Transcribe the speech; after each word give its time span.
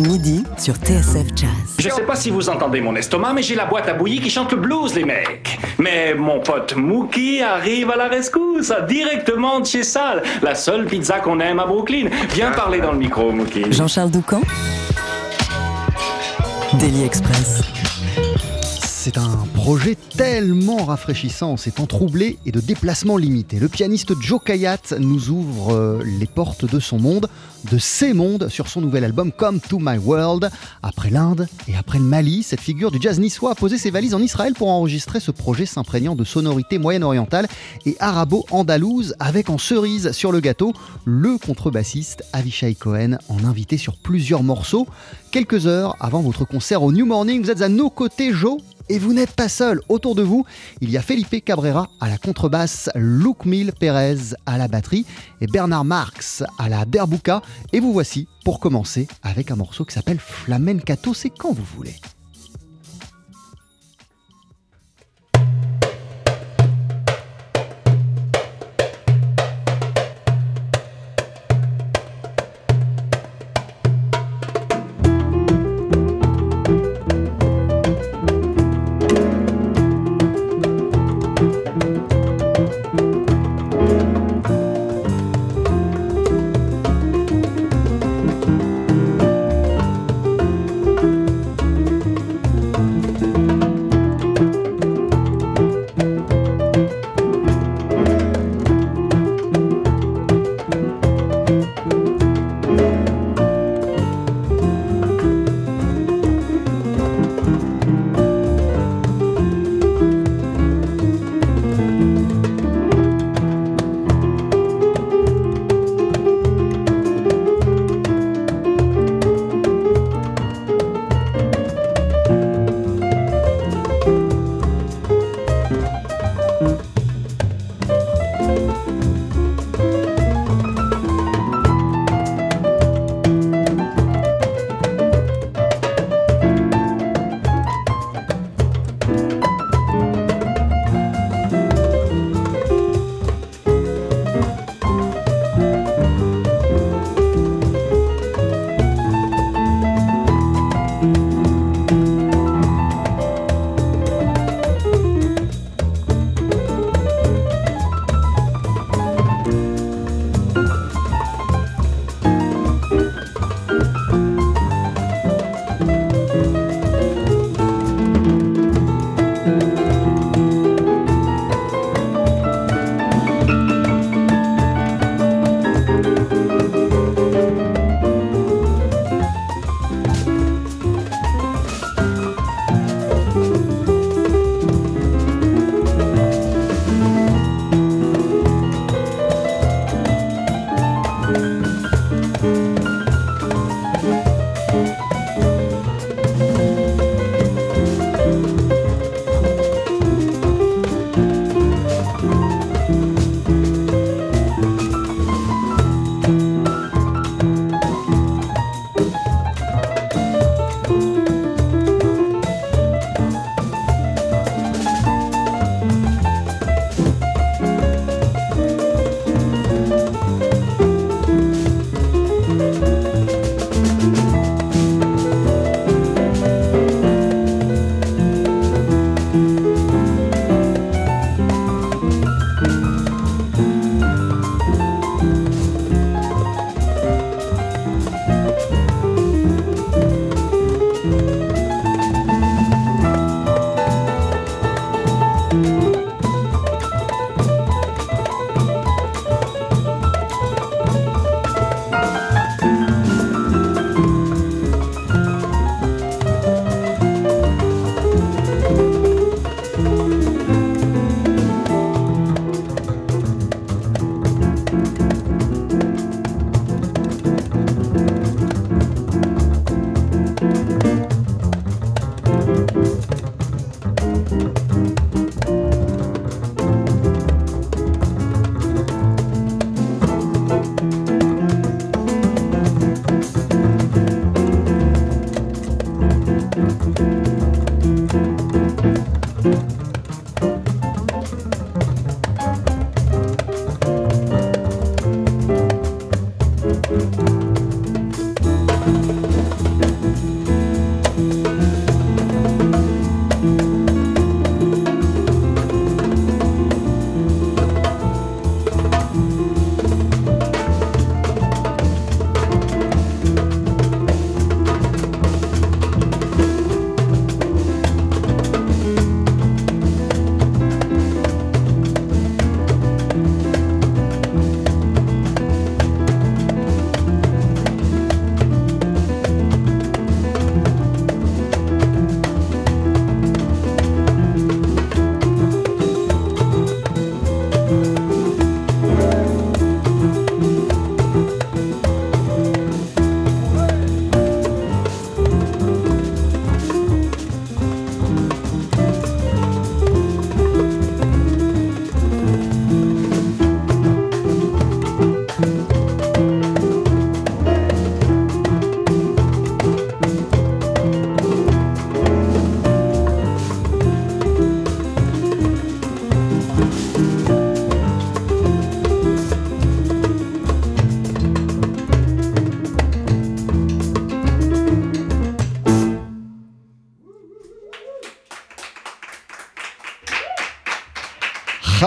Midi 0.00 0.44
sur 0.56 0.74
TSF 0.76 1.26
Jazz. 1.36 1.50
Je 1.78 1.88
sais 1.90 2.02
pas 2.02 2.16
si 2.16 2.30
vous 2.30 2.48
entendez 2.48 2.80
mon 2.80 2.96
estomac, 2.96 3.34
mais 3.34 3.42
j'ai 3.42 3.54
la 3.54 3.66
boîte 3.66 3.88
à 3.88 3.92
bouillie 3.92 4.20
qui 4.20 4.30
chante 4.30 4.52
le 4.52 4.58
blues, 4.58 4.94
les 4.94 5.04
mecs. 5.04 5.58
Mais 5.78 6.14
mon 6.14 6.40
pote 6.40 6.74
Mookie 6.74 7.42
arrive 7.42 7.90
à 7.90 7.96
la 7.96 8.08
rescousse, 8.08 8.72
directement 8.88 9.60
de 9.60 9.66
chez 9.66 9.82
Sal, 9.82 10.22
la 10.42 10.54
seule 10.54 10.86
pizza 10.86 11.20
qu'on 11.20 11.38
aime 11.40 11.58
à 11.58 11.66
Brooklyn. 11.66 12.08
Viens 12.30 12.50
parler 12.52 12.80
dans 12.80 12.92
le 12.92 12.98
micro, 12.98 13.30
Mookie. 13.30 13.70
Jean-Charles 13.70 14.10
Doucan 14.10 14.40
Daily 16.78 17.04
Express. 17.04 17.60
C'est 19.02 19.16
un 19.16 19.46
projet 19.54 19.96
tellement 20.14 20.84
rafraîchissant 20.84 21.52
en 21.52 21.56
ces 21.56 21.70
temps 21.70 21.86
troublés 21.86 22.38
et 22.44 22.52
de 22.52 22.60
déplacements 22.60 23.16
limités. 23.16 23.58
Le 23.58 23.68
pianiste 23.68 24.12
Joe 24.20 24.38
Kayat 24.44 24.98
nous 24.98 25.30
ouvre 25.30 25.72
euh, 25.74 26.02
les 26.04 26.26
portes 26.26 26.70
de 26.70 26.78
son 26.78 26.98
monde, 26.98 27.26
de 27.70 27.78
ses 27.78 28.12
mondes, 28.12 28.48
sur 28.48 28.68
son 28.68 28.80
nouvel 28.80 29.04
album 29.04 29.32
Come 29.32 29.60
to 29.60 29.78
My 29.78 29.98
World. 29.98 30.50
Après 30.82 31.10
l'Inde 31.10 31.48
et 31.68 31.76
après 31.76 31.98
le 31.98 32.04
Mali, 32.04 32.42
cette 32.42 32.60
figure 32.60 32.90
du 32.90 32.98
jazz 33.00 33.18
niçois 33.18 33.52
a 33.52 33.54
posé 33.54 33.78
ses 33.78 33.90
valises 33.90 34.14
en 34.14 34.20
Israël 34.20 34.54
pour 34.54 34.68
enregistrer 34.68 35.20
ce 35.20 35.30
projet 35.30 35.66
s'imprégnant 35.66 36.14
de 36.14 36.24
sonorités 36.24 36.78
moyen-orientales 36.78 37.48
et 37.86 37.96
arabo-andalouses, 38.00 39.14
avec 39.18 39.50
en 39.50 39.58
cerise 39.58 40.12
sur 40.12 40.32
le 40.32 40.40
gâteau 40.40 40.72
le 41.04 41.38
contrebassiste 41.38 42.24
Avishai 42.32 42.74
Cohen, 42.74 43.18
en 43.28 43.44
invité 43.44 43.76
sur 43.76 43.96
plusieurs 43.96 44.42
morceaux. 44.42 44.86
Quelques 45.30 45.66
heures 45.66 45.96
avant 46.00 46.20
votre 46.20 46.44
concert 46.44 46.82
au 46.82 46.92
New 46.92 47.06
Morning, 47.06 47.42
vous 47.42 47.50
êtes 47.50 47.62
à 47.62 47.68
nos 47.68 47.90
côtés, 47.90 48.32
Joe 48.32 48.58
et 48.90 48.98
vous 48.98 49.12
n'êtes 49.14 49.30
pas 49.30 49.48
seul. 49.48 49.80
Autour 49.88 50.16
de 50.16 50.22
vous, 50.22 50.44
il 50.80 50.90
y 50.90 50.96
a 50.96 51.02
Felipe 51.02 51.44
Cabrera 51.44 51.88
à 52.00 52.08
la 52.08 52.18
contrebasse, 52.18 52.90
Luke 52.96 53.46
Mill 53.46 53.72
Perez 53.78 54.34
à 54.46 54.58
la 54.58 54.66
batterie 54.66 55.06
et 55.40 55.46
Bernard 55.46 55.84
Marx 55.84 56.42
à 56.58 56.68
la 56.68 56.84
derbuka. 56.84 57.40
Et 57.72 57.80
vous 57.80 57.92
voici 57.92 58.28
pour 58.44 58.60
commencer 58.60 59.08
avec 59.22 59.50
un 59.50 59.56
morceau 59.56 59.84
qui 59.84 59.94
s'appelle 59.94 60.18
Flamencato. 60.18 61.14
C'est 61.14 61.30
quand 61.30 61.52
vous 61.52 61.64
voulez. 61.76 61.94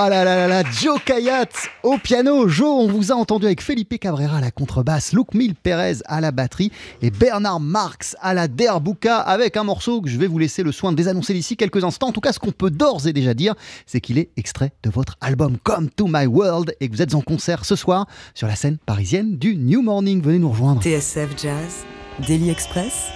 Ah 0.05 0.09
là 0.09 0.25
là 0.25 0.35
là 0.35 0.47
là, 0.49 0.69
Joe 0.69 0.99
Kayat 1.01 1.47
au 1.81 1.97
piano. 1.97 2.49
Joe, 2.49 2.67
on 2.67 2.87
vous 2.87 3.13
a 3.13 3.15
entendu 3.15 3.45
avec 3.45 3.61
Felipe 3.61 3.97
Cabrera 3.97 4.39
à 4.39 4.41
la 4.41 4.51
contrebasse, 4.51 5.13
Luc 5.13 5.33
Mil 5.33 5.55
Perez 5.55 5.99
à 6.07 6.19
la 6.19 6.33
batterie 6.33 6.73
et 7.01 7.09
Bernard 7.09 7.61
Marx 7.61 8.17
à 8.19 8.33
la 8.33 8.49
derbuka 8.49 9.19
avec 9.19 9.55
un 9.55 9.63
morceau 9.63 10.01
que 10.01 10.09
je 10.09 10.19
vais 10.19 10.27
vous 10.27 10.39
laisser 10.39 10.61
le 10.61 10.73
soin 10.73 10.91
de 10.91 10.97
désannoncer 10.97 11.33
d'ici 11.33 11.55
quelques 11.55 11.85
instants. 11.85 12.07
En 12.07 12.11
tout 12.11 12.19
cas, 12.19 12.33
ce 12.33 12.39
qu'on 12.39 12.51
peut 12.51 12.69
d'ores 12.69 13.07
et 13.07 13.13
déjà 13.13 13.33
dire, 13.33 13.55
c'est 13.85 14.01
qu'il 14.01 14.17
est 14.17 14.31
extrait 14.35 14.73
de 14.83 14.89
votre 14.89 15.15
album 15.21 15.55
Come 15.63 15.89
to 15.89 16.05
My 16.09 16.25
World 16.25 16.75
et 16.81 16.89
que 16.89 16.93
vous 16.93 17.01
êtes 17.01 17.15
en 17.15 17.21
concert 17.21 17.63
ce 17.63 17.77
soir 17.77 18.05
sur 18.33 18.47
la 18.47 18.57
scène 18.57 18.79
parisienne 18.85 19.37
du 19.37 19.55
New 19.55 19.81
Morning. 19.81 20.21
Venez 20.21 20.39
nous 20.39 20.49
rejoindre. 20.49 20.81
TSF 20.81 21.29
Jazz, 21.41 21.85
Daily 22.27 22.49
Express, 22.49 23.07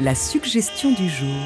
la 0.00 0.16
suggestion 0.16 0.90
du 0.94 1.08
jour. 1.08 1.38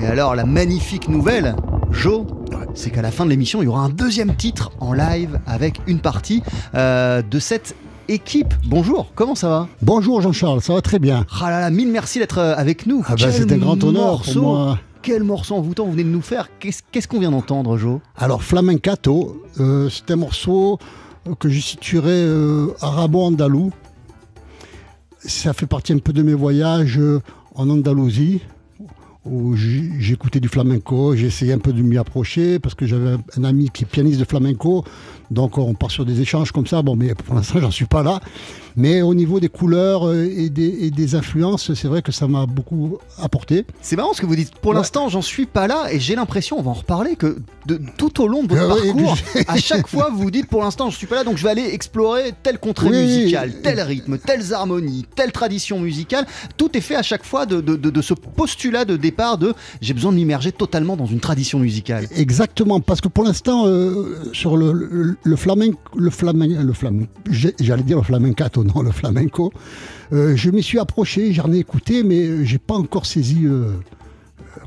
Et 0.00 0.06
alors, 0.06 0.36
la 0.36 0.44
magnifique 0.44 1.08
nouvelle, 1.08 1.56
Joe, 1.90 2.26
c'est 2.74 2.90
qu'à 2.90 3.02
la 3.02 3.10
fin 3.10 3.24
de 3.24 3.30
l'émission, 3.30 3.62
il 3.62 3.66
y 3.66 3.68
aura 3.68 3.80
un 3.80 3.88
deuxième 3.88 4.34
titre 4.34 4.70
en 4.80 4.92
live 4.92 5.40
avec 5.46 5.80
une 5.86 6.00
partie 6.00 6.42
euh, 6.74 7.22
de 7.22 7.38
cette 7.38 7.74
équipe. 8.08 8.54
Bonjour, 8.66 9.12
comment 9.14 9.34
ça 9.34 9.48
va? 9.48 9.68
Bonjour 9.82 10.20
Jean-Charles, 10.20 10.60
ça 10.60 10.74
va 10.74 10.82
très 10.82 10.98
bien. 10.98 11.24
Ah 11.40 11.50
là 11.50 11.60
là, 11.60 11.70
mille 11.70 11.90
merci 11.90 12.18
d'être 12.18 12.38
euh, 12.38 12.54
avec 12.56 12.86
nous. 12.86 13.02
Ah 13.06 13.14
bah, 13.16 13.30
c'est 13.30 13.50
un 13.50 13.56
grand 13.56 13.82
honneur 13.82 14.22
pour 14.22 14.42
moi. 14.42 14.78
Quel 15.02 15.22
morceau 15.22 15.54
envoûtant 15.54 15.84
vous 15.84 15.92
venez 15.92 16.04
de 16.04 16.08
nous 16.08 16.22
faire. 16.22 16.48
Qu'est-ce 16.58 17.08
qu'on 17.08 17.20
vient 17.20 17.30
d'entendre, 17.30 17.76
Joe? 17.78 18.00
Alors 18.16 18.42
Flamencato, 18.42 19.42
euh, 19.60 19.88
c'est 19.88 20.10
un 20.10 20.16
morceau 20.16 20.78
que 21.38 21.48
je 21.48 21.60
situerais 21.60 22.10
euh, 22.10 22.68
arabo-andalou. 22.80 23.72
Ça 25.18 25.52
fait 25.52 25.66
partie 25.66 25.92
un 25.92 25.98
peu 25.98 26.12
de 26.12 26.22
mes 26.22 26.34
voyages 26.34 27.00
en 27.54 27.68
Andalousie 27.70 28.42
où 29.26 29.56
j'écoutais 29.56 30.40
du 30.40 30.48
flamenco, 30.48 31.14
essayé 31.14 31.52
un 31.52 31.58
peu 31.58 31.72
de 31.72 31.82
m'y 31.82 31.98
approcher 31.98 32.58
parce 32.58 32.74
que 32.74 32.86
j'avais 32.86 33.16
un 33.36 33.44
ami 33.44 33.70
qui 33.70 33.84
est 33.84 33.86
pianiste 33.86 34.20
de 34.20 34.24
flamenco, 34.24 34.84
donc 35.30 35.58
on 35.58 35.74
part 35.74 35.90
sur 35.90 36.04
des 36.04 36.20
échanges 36.20 36.52
comme 36.52 36.66
ça. 36.66 36.82
Bon, 36.82 36.96
mais 36.96 37.14
pour 37.14 37.34
l'instant, 37.34 37.60
j'en 37.60 37.70
suis 37.70 37.86
pas 37.86 38.02
là. 38.02 38.20
Mais 38.78 39.00
au 39.00 39.14
niveau 39.14 39.40
des 39.40 39.48
couleurs 39.48 40.06
euh, 40.06 40.24
et 40.36 40.50
des, 40.50 40.66
et 40.84 40.90
des 40.90 41.14
influences, 41.14 41.72
c'est 41.72 41.88
vrai 41.88 42.02
que 42.02 42.12
ça 42.12 42.28
m'a 42.28 42.44
beaucoup 42.44 42.98
apporté. 43.22 43.64
C'est 43.80 43.96
marrant 43.96 44.12
ce 44.12 44.20
que 44.20 44.26
vous 44.26 44.36
dites. 44.36 44.54
Pour 44.56 44.72
Ouais. 44.72 44.76
l'instant, 44.76 45.08
j'en 45.08 45.22
suis 45.22 45.46
pas 45.46 45.66
là 45.66 45.86
et 45.90 45.98
j'ai 45.98 46.14
l'impression, 46.14 46.58
on 46.58 46.62
va 46.62 46.72
en 46.72 46.74
reparler, 46.74 47.16
que 47.16 47.38
de, 47.64 47.80
tout 47.96 48.20
au 48.22 48.28
long 48.28 48.42
de 48.42 48.54
votre 48.54 48.84
Euh, 48.84 48.92
parcours, 48.92 49.16
à 49.48 49.56
chaque 49.56 49.86
fois, 49.88 50.10
vous 50.12 50.18
vous 50.24 50.30
dites 50.30 50.46
pour 50.48 50.62
l'instant, 50.62 50.90
je 50.90 50.96
suis 50.98 51.06
pas 51.06 51.16
là, 51.16 51.24
donc 51.24 51.38
je 51.38 51.42
vais 51.44 51.48
aller 51.50 51.64
explorer 51.72 52.32
telle 52.42 52.58
contrée 52.58 52.90
Oui, 52.90 52.98
musicale, 53.02 53.54
tel 53.62 53.80
rythme, 53.80 54.18
telles 54.18 54.52
harmonies, 54.52 55.06
telle 55.14 55.32
tradition 55.32 55.80
musicale. 55.80 56.26
Tout 56.58 56.76
est 56.76 56.80
fait 56.82 56.96
à 56.96 57.02
chaque 57.02 57.24
fois 57.24 57.46
de, 57.46 57.62
de- 57.62 57.76
de- 57.76 57.88
de 57.90 58.02
ce 58.02 58.12
postulat 58.12 58.84
de 58.84 58.96
départ 58.98 59.38
de 59.38 59.54
j'ai 59.80 59.94
besoin 59.94 60.12
de 60.12 60.16
m'immerger 60.18 60.52
totalement 60.52 60.96
dans 60.98 61.06
une 61.06 61.20
tradition 61.20 61.58
musicale. 61.58 62.08
Exactement, 62.14 62.80
parce 62.80 63.00
que 63.00 63.08
pour 63.08 63.24
l'instant, 63.24 63.66
euh, 63.66 64.28
sur 64.34 64.58
le, 64.58 64.72
le, 64.72 65.15
le 65.22 65.36
flamenco, 65.36 65.78
le 65.96 66.10
flamenco, 66.10 66.62
le 66.62 66.72
flamenco, 66.72 67.12
j'allais 67.30 67.82
dire 67.82 67.98
le 67.98 68.02
flamencato, 68.02 68.64
non, 68.74 68.82
le 68.82 68.92
flamenco, 68.92 69.52
euh, 70.12 70.36
je 70.36 70.50
m'y 70.50 70.62
suis 70.62 70.78
approché, 70.78 71.32
j'en 71.32 71.52
ai 71.52 71.58
écouté, 71.58 72.02
mais 72.02 72.26
euh, 72.26 72.44
j'ai 72.44 72.58
pas 72.58 72.74
encore 72.74 73.06
saisi 73.06 73.44
euh, 73.44 73.48
euh, 73.48 73.70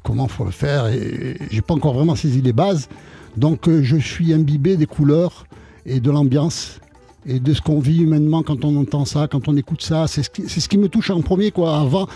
comment 0.04 0.28
faut 0.28 0.46
le 0.46 0.52
faire, 0.52 0.88
et 0.88 1.38
j'ai 1.50 1.62
pas 1.62 1.74
encore 1.74 1.94
vraiment 1.94 2.16
saisi 2.16 2.42
les 2.42 2.54
bases. 2.54 2.90
Donc 3.38 3.70
je 3.70 3.96
suis 3.96 4.34
imbibé 4.34 4.76
des 4.76 4.88
couleurs 4.88 5.46
et 5.86 6.00
de 6.00 6.12
l'ambiance 6.12 6.80
et 7.26 7.40
de 7.40 7.54
ce 7.54 7.62
qu'on 7.62 7.80
vit 7.80 8.02
humainement 8.02 8.44
quand 8.44 8.66
on 8.66 8.76
entend 8.76 9.06
ça, 9.06 9.28
quand 9.28 9.48
on 9.48 9.56
écoute 9.56 9.82
ça. 9.82 10.08
C'est 10.08 10.24
ce, 10.24 10.60
ce 10.60 10.68
qui 10.68 10.78
me 10.78 10.90
touche 10.90 11.12
en 11.12 11.22
premier, 11.22 11.52
quoi. 11.52 11.78
Avant, 11.78 12.08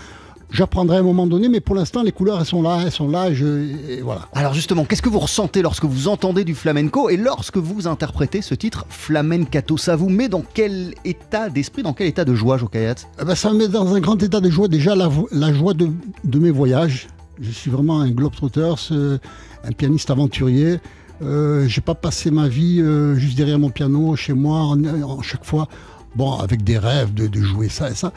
j'apprendrai 0.54 0.96
à 0.96 1.00
un 1.00 1.02
moment 1.02 1.26
donné, 1.26 1.48
mais 1.48 1.60
pour 1.60 1.74
l'instant, 1.74 2.02
les 2.02 2.12
couleurs, 2.12 2.38
elles 2.38 2.46
sont 2.46 2.62
là, 2.62 2.80
elles 2.84 2.92
sont 2.92 3.08
là, 3.08 3.28
et 3.28 3.34
je, 3.34 3.90
et 3.90 4.00
voilà. 4.00 4.28
Alors 4.32 4.54
justement, 4.54 4.84
qu'est-ce 4.84 5.02
que 5.02 5.08
vous 5.08 5.18
ressentez 5.18 5.60
lorsque 5.60 5.84
vous 5.84 6.08
entendez 6.08 6.44
du 6.44 6.54
flamenco 6.54 7.10
et 7.10 7.16
lorsque 7.16 7.56
vous 7.56 7.86
interprétez 7.88 8.40
ce 8.40 8.54
titre 8.54 8.86
Flamencato? 8.88 9.76
Ça 9.76 9.96
vous 9.96 10.08
met 10.08 10.28
dans 10.28 10.44
quel 10.54 10.94
état 11.04 11.50
d'esprit, 11.50 11.82
dans 11.82 11.92
quel 11.92 12.06
état 12.06 12.24
de 12.24 12.34
joie, 12.34 12.56
Jokayat 12.56 12.94
Eh 13.20 13.24
ben, 13.24 13.34
ça 13.34 13.52
me 13.52 13.58
met 13.58 13.68
dans 13.68 13.94
un 13.94 14.00
grand 14.00 14.22
état 14.22 14.40
de 14.40 14.48
joie. 14.48 14.68
Déjà, 14.68 14.94
la, 14.94 15.52
joie 15.52 15.74
de, 15.74 15.88
de 16.22 16.38
mes 16.38 16.50
voyages. 16.50 17.08
Je 17.40 17.50
suis 17.50 17.70
vraiment 17.70 18.00
un 18.00 18.10
globetrotter, 18.10 18.74
un 18.92 19.72
pianiste 19.72 20.10
aventurier. 20.10 20.78
Euh, 21.22 21.66
j'ai 21.66 21.80
pas 21.80 21.94
passé 21.94 22.30
ma 22.30 22.48
vie 22.48 22.80
euh, 22.80 23.14
juste 23.16 23.36
derrière 23.36 23.58
mon 23.58 23.70
piano, 23.70 24.14
chez 24.14 24.32
moi, 24.32 24.58
en, 24.58 24.84
en 24.84 25.22
chaque 25.22 25.44
fois, 25.44 25.68
bon, 26.16 26.32
avec 26.38 26.62
des 26.62 26.78
rêves 26.78 27.14
de, 27.14 27.26
de 27.26 27.40
jouer 27.40 27.68
ça 27.68 27.90
et 27.90 27.94
ça. 27.94 28.12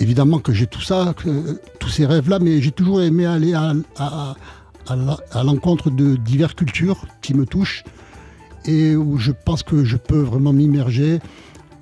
Évidemment 0.00 0.38
que 0.38 0.52
j'ai 0.52 0.66
tout 0.66 0.80
ça, 0.80 1.14
tous 1.78 1.88
ces 1.90 2.06
rêves-là, 2.06 2.38
mais 2.38 2.62
j'ai 2.62 2.72
toujours 2.72 3.02
aimé 3.02 3.26
aller 3.26 3.52
à, 3.54 3.84
l'encontre 5.44 5.90
de 5.90 6.16
diverses 6.16 6.54
cultures 6.54 7.06
qui 7.20 7.34
me 7.34 7.44
touchent 7.44 7.84
et 8.64 8.96
où 8.96 9.18
je 9.18 9.30
pense 9.30 9.62
que 9.62 9.84
je 9.84 9.98
peux 9.98 10.20
vraiment 10.20 10.54
m'immerger, 10.54 11.20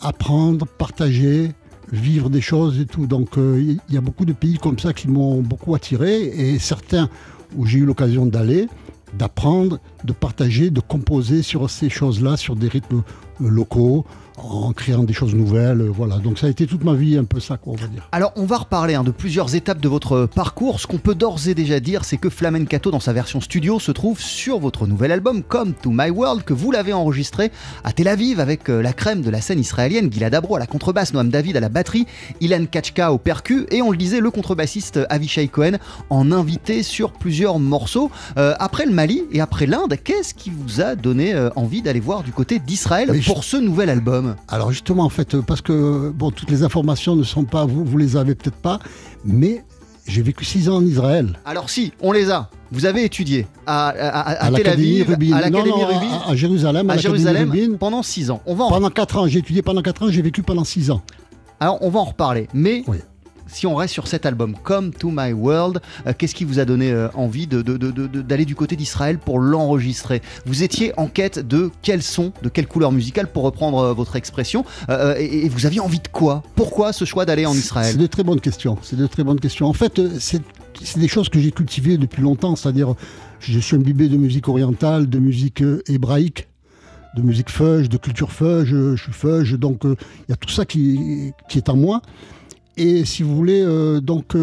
apprendre, 0.00 0.66
partager, 0.66 1.52
vivre 1.92 2.28
des 2.28 2.40
choses 2.40 2.80
et 2.80 2.86
tout. 2.86 3.06
Donc 3.06 3.38
euh, 3.38 3.76
il 3.88 3.94
y 3.94 3.96
a 3.96 4.00
beaucoup 4.00 4.24
de 4.24 4.32
pays 4.32 4.58
comme 4.58 4.78
ça 4.78 4.92
qui 4.92 5.08
m'ont 5.08 5.40
beaucoup 5.40 5.74
attiré 5.76 6.22
et 6.22 6.58
certains 6.58 7.08
où 7.56 7.66
j'ai 7.66 7.78
eu 7.78 7.84
l'occasion 7.84 8.26
d'aller, 8.26 8.68
d'apprendre, 9.14 9.78
de 10.04 10.12
partager, 10.12 10.70
de 10.70 10.80
composer 10.80 11.42
sur 11.42 11.70
ces 11.70 11.88
choses-là, 11.88 12.36
sur 12.36 12.56
des 12.56 12.68
rythmes 12.68 13.02
locaux, 13.40 14.04
en 14.36 14.72
créant 14.72 15.02
des 15.02 15.12
choses 15.12 15.34
nouvelles. 15.34 15.80
euh, 15.80 15.90
Voilà. 15.92 16.18
Donc 16.18 16.38
ça 16.38 16.46
a 16.46 16.50
été 16.50 16.66
toute 16.66 16.84
ma 16.84 16.94
vie 16.94 17.16
un 17.18 17.24
peu 17.24 17.40
ça, 17.40 17.56
quoi, 17.56 17.72
on 17.72 17.76
va 17.76 17.88
dire. 17.88 18.08
Alors, 18.12 18.32
on 18.36 18.44
va 18.44 18.58
reparler 18.58 18.94
hein, 18.94 19.02
de 19.02 19.10
plusieurs 19.10 19.54
étapes 19.56 19.80
de 19.80 19.88
votre 19.88 20.26
parcours. 20.26 20.78
Ce 20.78 20.86
qu'on 20.86 20.98
peut 20.98 21.16
d'ores 21.16 21.48
et 21.48 21.54
déjà 21.54 21.80
dire, 21.80 22.04
c'est 22.04 22.18
que 22.18 22.30
Flamencato, 22.30 22.92
dans 22.92 23.00
sa 23.00 23.12
version 23.12 23.40
studio, 23.40 23.80
se 23.80 23.90
trouve 23.90 24.20
sur 24.20 24.60
votre 24.60 24.86
nouvel 24.86 25.10
album, 25.10 25.42
Come 25.42 25.72
to 25.72 25.90
My 25.92 26.10
World, 26.10 26.44
que 26.44 26.52
vous 26.52 26.70
l'avez 26.70 26.92
enregistré 26.92 27.50
à 27.82 27.92
Tel 27.92 28.06
Aviv 28.06 28.38
avec 28.38 28.68
euh, 28.70 28.80
la 28.80 28.92
crème 28.92 29.22
de 29.22 29.30
la 29.30 29.40
scène 29.40 29.58
israélienne, 29.58 30.12
Gilad 30.12 30.34
Abro 30.34 30.54
à 30.54 30.60
la 30.60 30.66
contrebasse, 30.66 31.12
Noam 31.14 31.30
David 31.30 31.56
à 31.56 31.60
la 31.60 31.68
batterie, 31.68 32.06
Ilan 32.40 32.66
Kachka 32.70 33.12
au 33.12 33.18
percu, 33.18 33.66
et 33.70 33.82
on 33.82 33.90
le 33.90 33.96
disait, 33.96 34.20
le 34.20 34.30
contrebassiste 34.30 35.00
Avishai 35.10 35.48
Cohen 35.48 35.78
en 36.10 36.30
invité 36.30 36.82
sur 36.84 37.12
plusieurs 37.12 37.58
morceaux. 37.58 38.10
Euh, 38.36 38.54
après 38.60 38.86
le 38.86 38.92
Mali 38.92 39.24
et 39.32 39.40
après 39.40 39.66
l'Inde, 39.66 39.96
qu'est-ce 40.02 40.32
qui 40.32 40.50
vous 40.50 40.80
a 40.80 40.94
donné 40.94 41.34
euh, 41.34 41.50
envie 41.56 41.82
d'aller 41.82 42.00
voir 42.00 42.22
du 42.22 42.30
côté 42.30 42.60
d'Israël? 42.60 43.08
Oui, 43.10 43.20
pour 43.28 43.44
ce 43.44 43.56
nouvel 43.56 43.90
album 43.90 44.34
Alors 44.48 44.70
justement, 44.72 45.04
en 45.04 45.08
fait, 45.08 45.34
euh, 45.34 45.42
parce 45.42 45.60
que 45.60 46.10
bon, 46.14 46.30
toutes 46.30 46.50
les 46.50 46.62
informations 46.64 47.14
ne 47.16 47.22
sont 47.22 47.44
pas, 47.44 47.64
vous, 47.64 47.84
vous 47.84 47.98
les 47.98 48.16
avez 48.16 48.34
peut-être 48.34 48.56
pas, 48.56 48.78
mais 49.24 49.64
j'ai 50.06 50.22
vécu 50.22 50.44
six 50.44 50.68
ans 50.68 50.76
en 50.76 50.84
Israël. 50.84 51.38
Alors 51.44 51.68
si, 51.70 51.92
on 52.00 52.12
les 52.12 52.30
a. 52.30 52.48
Vous 52.72 52.84
avez 52.86 53.04
étudié 53.04 53.46
à, 53.66 53.88
à- 53.88 53.92
à- 53.92 54.30
à 54.30 54.50
Tel 54.50 54.52
l'Académie 54.64 55.00
Aviv, 55.02 55.08
Rubin. 55.10 55.36
à 55.36 55.40
l'Académie 55.42 55.84
Rubin, 55.84 56.34
Jérusalem, 56.34 56.90
à, 56.90 56.96
Jérusalem 56.96 57.50
Rubin. 57.50 57.76
pendant 57.78 58.02
6 58.02 58.30
ans. 58.30 58.40
On 58.46 58.54
va 58.54 58.64
en, 58.64 58.68
Pendant 58.70 58.90
4 58.90 59.16
ans, 59.18 59.26
j'ai 59.26 59.38
étudié 59.38 59.62
pendant 59.62 59.82
4 59.82 60.02
ans, 60.02 60.06
j'ai 60.10 60.22
vécu 60.22 60.42
pendant 60.42 60.64
6 60.64 60.90
ans. 60.90 61.00
alors 61.60 61.78
on 61.82 61.90
va 61.90 62.00
en 62.00 62.04
reparler. 62.04 62.48
Mais 62.54 62.84
Oui. 62.86 62.98
Si 63.48 63.66
on 63.66 63.74
reste 63.74 63.92
sur 63.94 64.06
cet 64.06 64.26
album, 64.26 64.54
Come 64.62 64.92
to 64.92 65.10
My 65.10 65.32
World, 65.32 65.80
euh, 66.06 66.12
qu'est-ce 66.16 66.34
qui 66.34 66.44
vous 66.44 66.58
a 66.58 66.64
donné 66.64 66.92
euh, 66.92 67.08
envie 67.14 67.46
de- 67.46 67.62
de- 67.62 67.76
de- 67.76 67.90
de- 67.90 68.06
de- 68.06 68.22
d'aller 68.22 68.44
du 68.44 68.54
côté 68.54 68.76
d'Israël 68.76 69.18
pour 69.18 69.38
l'enregistrer? 69.40 70.22
Vous 70.46 70.62
étiez 70.62 70.92
en 70.98 71.08
quête 71.08 71.38
de 71.38 71.70
quel 71.82 72.02
son, 72.02 72.32
de 72.42 72.48
quelle 72.48 72.66
couleur 72.66 72.92
musicale, 72.92 73.30
pour 73.32 73.42
reprendre 73.42 73.78
euh, 73.78 73.92
votre 73.92 74.16
expression, 74.16 74.64
et, 75.18 75.46
et 75.46 75.48
vous 75.48 75.66
aviez 75.66 75.80
envie 75.80 75.98
de 75.98 76.08
quoi? 76.08 76.42
Pourquoi 76.54 76.92
ce 76.92 77.04
choix 77.04 77.24
d'aller 77.24 77.46
en 77.46 77.54
Israël? 77.54 77.92
C'est 77.92 77.98
de 77.98 78.06
très 78.06 78.22
bonnes 78.24 78.40
questions. 78.40 78.78
C'est 78.82 78.96
de 78.96 79.06
très 79.06 79.24
bonnes 79.24 79.40
questions. 79.40 79.66
En 79.66 79.72
fait, 79.72 80.00
c'est 80.20 80.42
des 80.98 81.08
choses 81.08 81.28
que 81.28 81.40
j'ai 81.40 81.50
cultivées 81.50 81.96
depuis 81.98 82.22
longtemps. 82.22 82.56
C'est-à-dire, 82.56 82.94
je 83.40 83.58
suis 83.58 83.76
imbibé 83.76 84.08
de 84.08 84.16
musique 84.16 84.48
orientale, 84.48 85.08
de 85.08 85.18
musique 85.18 85.62
hébraïque, 85.86 86.48
de 87.16 87.22
musique 87.22 87.50
feuge, 87.50 87.88
de 87.88 87.96
culture 87.96 88.32
feuge. 88.32 88.68
Je 88.68 88.96
suis 89.02 89.12
feuge, 89.12 89.54
donc 89.54 89.80
il 89.84 89.96
y 90.28 90.32
a 90.32 90.36
tout 90.36 90.50
ça 90.50 90.64
qui, 90.64 91.32
qui 91.48 91.58
est 91.58 91.68
en 91.68 91.76
moi. 91.76 92.02
Et 92.78 93.04
si 93.04 93.24
vous 93.24 93.34
voulez, 93.34 93.60
euh, 93.60 94.00
donc, 94.00 94.36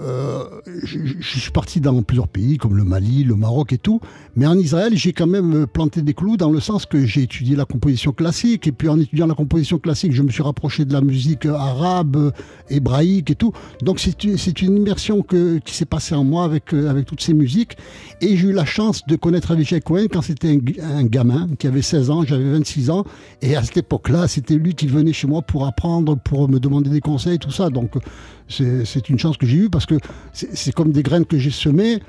euh, 0.00 0.44
je, 0.84 1.38
suis 1.38 1.50
parti 1.50 1.80
dans 1.80 2.02
plusieurs 2.02 2.28
pays 2.28 2.58
comme 2.58 2.76
le 2.76 2.84
Mali, 2.84 3.24
le 3.24 3.34
Maroc 3.34 3.72
et 3.72 3.78
tout. 3.78 4.00
Mais 4.36 4.46
en 4.46 4.58
Israël, 4.58 4.92
j'ai 4.94 5.12
quand 5.12 5.26
même 5.26 5.66
planté 5.66 6.02
des 6.02 6.14
clous 6.14 6.36
dans 6.36 6.50
le 6.50 6.60
sens 6.60 6.86
que 6.86 7.04
j'ai 7.06 7.22
étudié 7.22 7.56
la 7.56 7.64
composition 7.64 8.12
classique. 8.12 8.66
Et 8.66 8.72
puis 8.72 8.88
en 8.88 9.00
étudiant 9.00 9.26
la 9.26 9.34
composition 9.34 9.78
classique, 9.78 10.12
je 10.12 10.22
me 10.22 10.30
suis 10.30 10.42
rapproché 10.42 10.84
de 10.84 10.92
la 10.92 11.00
musique 11.00 11.46
arabe, 11.46 12.32
hébraïque 12.68 13.30
et 13.30 13.34
tout. 13.34 13.52
Donc 13.82 13.98
c'est 13.98 14.24
une- 14.24 14.78
immersion 14.78 15.22
qui 15.22 15.74
s'est 15.74 15.86
passée 15.86 16.14
en 16.14 16.24
moi 16.24 16.44
avec, 16.44 16.72
euh, 16.72 16.88
avec 16.90 17.06
toutes 17.06 17.22
ces 17.22 17.34
musiques. 17.34 17.76
Et 18.20 18.36
j'ai 18.36 18.48
eu 18.48 18.52
la 18.52 18.64
chance 18.64 19.04
de 19.06 19.16
connaître 19.16 19.50
Avishai 19.50 19.80
Cohen 19.80 20.06
quand 20.10 20.22
c'était 20.22 20.58
un, 20.82 21.04
gamin 21.04 21.48
qui 21.58 21.66
avait 21.66 21.82
16 21.82 22.10
ans, 22.10 22.24
j'avais 22.24 22.50
26 22.50 22.90
ans. 22.90 23.04
Et 23.42 23.56
à 23.56 23.62
cette 23.62 23.78
époque-là, 23.78 24.28
c'était 24.28 24.54
lui 24.54 24.74
qui 24.74 24.86
venait 24.86 25.12
chez 25.12 25.26
moi 25.26 25.42
pour 25.42 25.66
apprendre, 25.66 26.18
pour 26.18 26.48
me 26.48 26.58
demander 26.58 26.90
des 26.90 27.00
conseils, 27.00 27.38
tout 27.38 27.50
ça. 27.50 27.70
Donc 27.70 27.92
c'est 28.48 29.08
une 29.08 29.18
chance 29.18 29.36
que 29.36 29.46
j'ai 29.46 29.56
eue 29.56 29.68
que 29.86 29.96
c'est 30.32 30.72
comme 30.72 30.92
des 30.92 31.02
graines 31.02 31.26
que 31.26 31.38
j'ai 31.38 31.50
semées. 31.50 32.00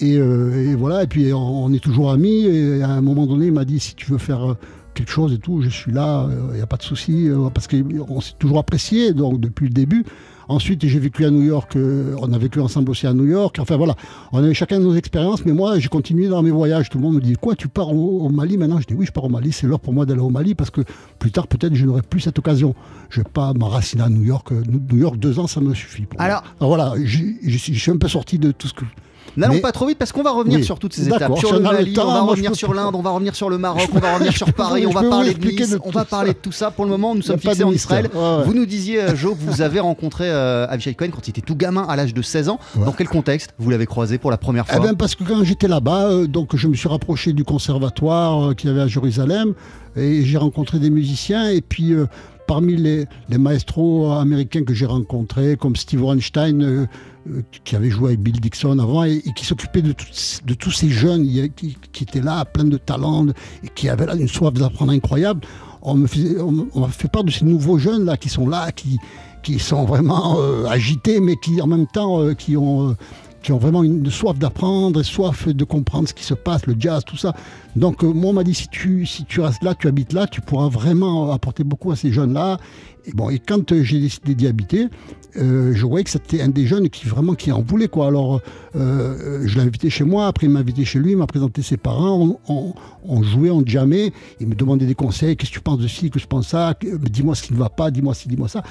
Et, 0.00 0.16
euh, 0.16 0.74
voilà, 0.78 1.02
et 1.02 1.06
puis 1.06 1.32
on, 1.32 1.72
est 1.72 1.82
toujours 1.82 2.10
amis. 2.10 2.46
Et 2.46 2.82
à 2.82 2.88
un 2.88 3.00
moment 3.00 3.26
donné, 3.26 3.46
il 3.46 3.52
m'a 3.52 3.64
dit 3.64 3.80
si 3.80 3.94
tu 3.94 4.10
veux 4.10 4.18
faire 4.18 4.52
euh, 4.52 4.54
quelque 4.94 5.10
chose 5.10 5.32
et 5.32 5.38
tout, 5.38 5.62
je 5.62 5.68
suis 5.68 5.92
là, 5.92 6.28
il 6.50 6.56
n'y 6.56 6.62
a 6.62 6.66
pas 6.66 6.76
de 6.76 6.82
souci, 6.82 7.28
euh, 7.28 7.48
parce 7.50 7.66
qu'on 7.68 8.20
s'est 8.20 8.34
toujours 8.38 8.58
apprécié 8.58 9.12
donc 9.12 9.40
depuis 9.40 9.66
le 9.66 9.72
début. 9.72 10.04
Ensuite, 10.48 10.86
j'ai 10.86 10.98
vécu 10.98 11.24
à 11.24 11.30
New 11.30 11.42
York, 11.42 11.76
euh, 11.76 12.14
on 12.20 12.32
a 12.32 12.38
vécu 12.38 12.60
ensemble 12.60 12.90
aussi 12.90 13.06
à 13.06 13.12
New 13.14 13.26
York. 13.26 13.56
Enfin 13.60 13.76
voilà, 13.76 13.94
on 14.32 14.38
avait 14.38 14.54
chacun 14.54 14.78
nos 14.78 14.94
expériences, 14.94 15.44
mais 15.44 15.52
moi, 15.52 15.78
j'ai 15.78 15.88
continué 15.88 16.28
dans 16.28 16.42
mes 16.42 16.50
voyages. 16.50 16.88
Tout 16.90 16.98
le 16.98 17.02
monde 17.04 17.14
me 17.16 17.20
dit 17.20 17.34
Quoi, 17.40 17.54
tu 17.56 17.68
pars 17.68 17.92
au, 17.94 18.20
au 18.26 18.28
Mali 18.28 18.56
maintenant? 18.56 18.80
Je 18.80 18.86
dis 18.86 18.94
Oui, 18.94 19.06
je 19.06 19.12
pars 19.12 19.24
au 19.24 19.28
Mali, 19.28 19.52
c'est 19.52 19.66
l'heure 19.66 19.80
pour 19.80 19.92
moi 19.92 20.06
d'aller 20.06 20.20
au 20.20 20.30
Mali 20.30 20.54
parce 20.54 20.70
que 20.70 20.80
plus 21.18 21.30
tard, 21.30 21.46
peut-être, 21.46 21.74
je 21.74 21.86
n'aurai 21.86 22.02
plus 22.02 22.20
cette 22.20 22.38
occasion. 22.38 22.74
Je 23.10 23.20
ne 23.20 23.24
vais 23.24 23.30
pas 23.32 23.52
m'enraciner 23.54 24.02
à 24.02 24.08
New 24.08 24.22
York. 24.24 24.52
Euh, 24.52 24.62
New 24.90 24.98
York, 24.98 25.16
deux 25.18 25.38
ans, 25.38 25.46
ça 25.46 25.60
me 25.60 25.74
suffit. 25.74 26.02
Pour. 26.02 26.20
Alors- 26.20 26.42
voilà, 26.60 26.94
je 27.04 27.56
suis 27.58 27.90
un 27.90 27.96
peu 27.96 28.08
sorti 28.08 28.38
de 28.38 28.50
tout 28.52 28.68
ce 28.68 28.74
que. 28.74 28.84
N'allons 29.36 29.60
pas 29.60 29.72
trop 29.72 29.86
vite 29.86 29.98
parce 29.98 30.12
qu'on 30.12 30.22
va 30.22 30.30
revenir 30.32 30.58
Oui. 30.58 30.64
sur 30.64 30.78
toutes 30.78 30.92
ces 30.94 31.06
étapes. 31.08 31.36
Sur 31.38 31.52
le 31.52 31.58
on 31.58 31.62
Mali, 31.62 31.94
va 31.94 32.20
revenir 32.22 32.54
sur 32.54 32.74
l'Inde, 32.74 32.94
on 32.94 33.02
va 33.02 33.10
revenir 33.10 33.34
sur 33.34 33.48
le 33.48 33.58
Maroc, 33.58 33.88
on 33.94 33.98
va 33.98 34.14
revenir 34.14 34.32
sur 34.32 34.52
Paris, 34.52 34.86
on 34.86 34.90
va 34.90 35.02
parler 35.02 35.34
de 35.34 35.46
Nice, 35.46 35.76
on 35.82 35.90
tout 35.90 35.94
va 35.94 36.00
ça. 36.00 36.06
parler 36.06 36.32
de 36.32 36.38
tout 36.38 36.52
ça. 36.52 36.70
Pour 36.70 36.84
le 36.84 36.90
moment, 36.90 37.14
nous 37.14 37.22
sommes 37.22 37.38
fixés 37.38 37.64
en. 37.64 37.72
Israël. 37.72 38.10
Vous 38.44 38.54
nous 38.54 38.66
disiez, 38.66 39.00
euh, 39.02 39.16
Joe, 39.16 39.34
que 39.36 39.42
vous 39.50 39.62
avez 39.62 39.80
rencontré 39.80 40.24
euh, 40.28 40.66
Avishai 40.68 40.94
Cohen 40.94 41.08
quand 41.12 41.26
il 41.26 41.30
était 41.30 41.40
tout 41.40 41.56
gamin 41.56 41.84
à 41.88 41.96
l'âge 41.96 42.14
de 42.14 42.22
16 42.22 42.48
ans. 42.48 42.58
Dans 42.84 42.92
quel 42.92 43.08
contexte 43.08 43.54
vous 43.58 43.70
l'avez 43.70 43.86
croisé 43.86 44.18
pour 44.18 44.30
la 44.30 44.36
première 44.36 44.64
Eh 44.68 44.76
fois 44.76 44.86
ben 44.86 44.94
parce 44.94 45.14
que 45.14 45.24
quand 45.24 45.42
j'étais 45.44 45.68
là-bas, 45.68 46.10
euh, 46.10 46.26
donc 46.26 46.54
je 46.56 46.68
me 46.68 46.74
suis 46.74 46.88
rapproché 46.88 47.32
du 47.32 47.44
conservatoire 47.44 48.54
qu'il 48.54 48.68
y 48.70 48.72
avait 48.72 48.82
à 48.82 48.86
Jérusalem 48.86 49.54
et 49.96 50.24
j'ai 50.24 50.38
rencontré 50.38 50.78
des 50.78 50.90
musiciens 50.90 51.50
et 51.50 51.60
puis 51.60 51.92
euh, 51.92 52.06
parmi 52.46 52.76
les, 52.76 53.06
les 53.28 53.38
maestros 53.38 54.12
américains 54.12 54.64
que 54.64 54.74
j'ai 54.74 54.86
rencontrés 54.86 55.56
comme 55.56 55.76
Steve 55.76 56.02
euh, 56.04 56.86
qui 57.64 57.76
avait 57.76 57.90
joué 57.90 58.08
avec 58.08 58.20
Bill 58.20 58.40
Dixon 58.40 58.78
avant 58.78 59.04
et, 59.04 59.22
qui 59.36 59.44
s'occupait 59.44 59.82
de, 59.82 59.92
tous 59.92 60.70
ces 60.70 60.88
jeunes 60.88 61.26
qui, 61.54 61.76
étaient 62.00 62.20
là 62.20 62.44
plein 62.44 62.64
de 62.64 62.76
talent 62.76 63.26
et 63.62 63.68
qui 63.74 63.88
avaient 63.88 64.06
là 64.06 64.14
une 64.14 64.28
soif 64.28 64.52
d'apprendre 64.54 64.92
incroyable. 64.92 65.40
On 65.82 65.94
me 65.94 66.06
on 66.74 66.86
fait 66.88 67.08
part 67.08 67.24
de 67.24 67.30
ces 67.30 67.44
nouveaux 67.44 67.78
jeunes 67.78 68.04
là 68.04 68.16
qui 68.16 68.28
sont 68.28 68.48
là, 68.48 68.70
qui, 68.72 69.58
sont 69.58 69.84
vraiment 69.84 70.36
euh, 70.38 70.66
agités, 70.66 71.20
mais 71.20 71.36
qui 71.36 71.60
en 71.60 71.66
même 71.66 71.86
temps 71.86 72.20
euh, 72.20 72.34
qui 72.34 72.56
ont 72.56 72.90
euh, 72.90 72.96
qui 73.42 73.52
ont 73.52 73.58
vraiment 73.58 73.82
une 73.82 74.10
soif 74.10 74.38
d'apprendre, 74.38 75.00
et 75.00 75.04
soif 75.04 75.48
de 75.48 75.64
comprendre 75.64 76.08
ce 76.08 76.14
qui 76.14 76.24
se 76.24 76.34
passe, 76.34 76.66
le 76.66 76.74
jazz, 76.78 77.04
tout 77.04 77.16
ça. 77.16 77.34
Donc 77.76 78.04
euh, 78.04 78.12
moi 78.12 78.30
on 78.30 78.34
m'a 78.34 78.44
dit 78.44 78.54
si 78.54 78.68
tu 78.68 79.06
si 79.06 79.24
tu 79.24 79.40
restes 79.40 79.62
là, 79.62 79.74
tu 79.74 79.88
habites 79.88 80.12
là, 80.12 80.26
tu 80.26 80.40
pourras 80.40 80.68
vraiment 80.68 81.32
apporter 81.32 81.64
beaucoup 81.64 81.90
à 81.90 81.96
ces 81.96 82.12
jeunes 82.12 82.34
là. 82.34 82.58
Et 83.06 83.12
bon 83.12 83.30
et 83.30 83.38
quand 83.38 83.72
euh, 83.72 83.82
j'ai 83.82 83.98
décidé 83.98 84.34
d'y 84.34 84.46
habiter, 84.46 84.88
euh, 85.36 85.72
je 85.74 85.86
voyais 85.86 86.04
que 86.04 86.10
c'était 86.10 86.40
un 86.42 86.48
des 86.48 86.66
jeunes 86.66 86.88
qui 86.88 87.06
vraiment 87.06 87.34
qui 87.34 87.50
en 87.50 87.62
voulait 87.62 87.88
quoi. 87.88 88.06
Alors 88.06 88.40
je 88.74 89.54
l'ai 89.54 89.60
invité 89.62 89.90
chez 89.90 90.04
moi, 90.04 90.26
après 90.26 90.46
il 90.46 90.50
m'a 90.50 90.60
invité 90.60 90.84
chez 90.84 90.98
lui, 90.98 91.12
il 91.12 91.16
m'a 91.16 91.26
présenté 91.26 91.62
ses 91.62 91.76
parents, 91.76 92.40
on, 92.48 93.22
jouait, 93.22 93.50
on 93.50 93.62
jammait, 93.66 94.12
il 94.40 94.46
me 94.46 94.54
demandait 94.54 94.86
des 94.86 94.94
conseils, 94.94 95.36
qu'est-ce 95.36 95.50
que 95.50 95.56
tu 95.56 95.60
penses 95.60 95.78
de 95.78 95.88
ci, 95.88 96.10
que 96.10 96.18
je 96.18 96.26
pense 96.26 96.48
ça, 96.48 96.74
que- 96.78 96.96
dis-moi 97.08 97.34
ce 97.34 97.42
qui 97.42 97.52
ne 97.52 97.58
va 97.58 97.68
pas, 97.68 97.90
dis-moi 97.90 98.14
ci, 98.14 98.28
dis-moi 98.28 98.48
ça. 98.48 98.62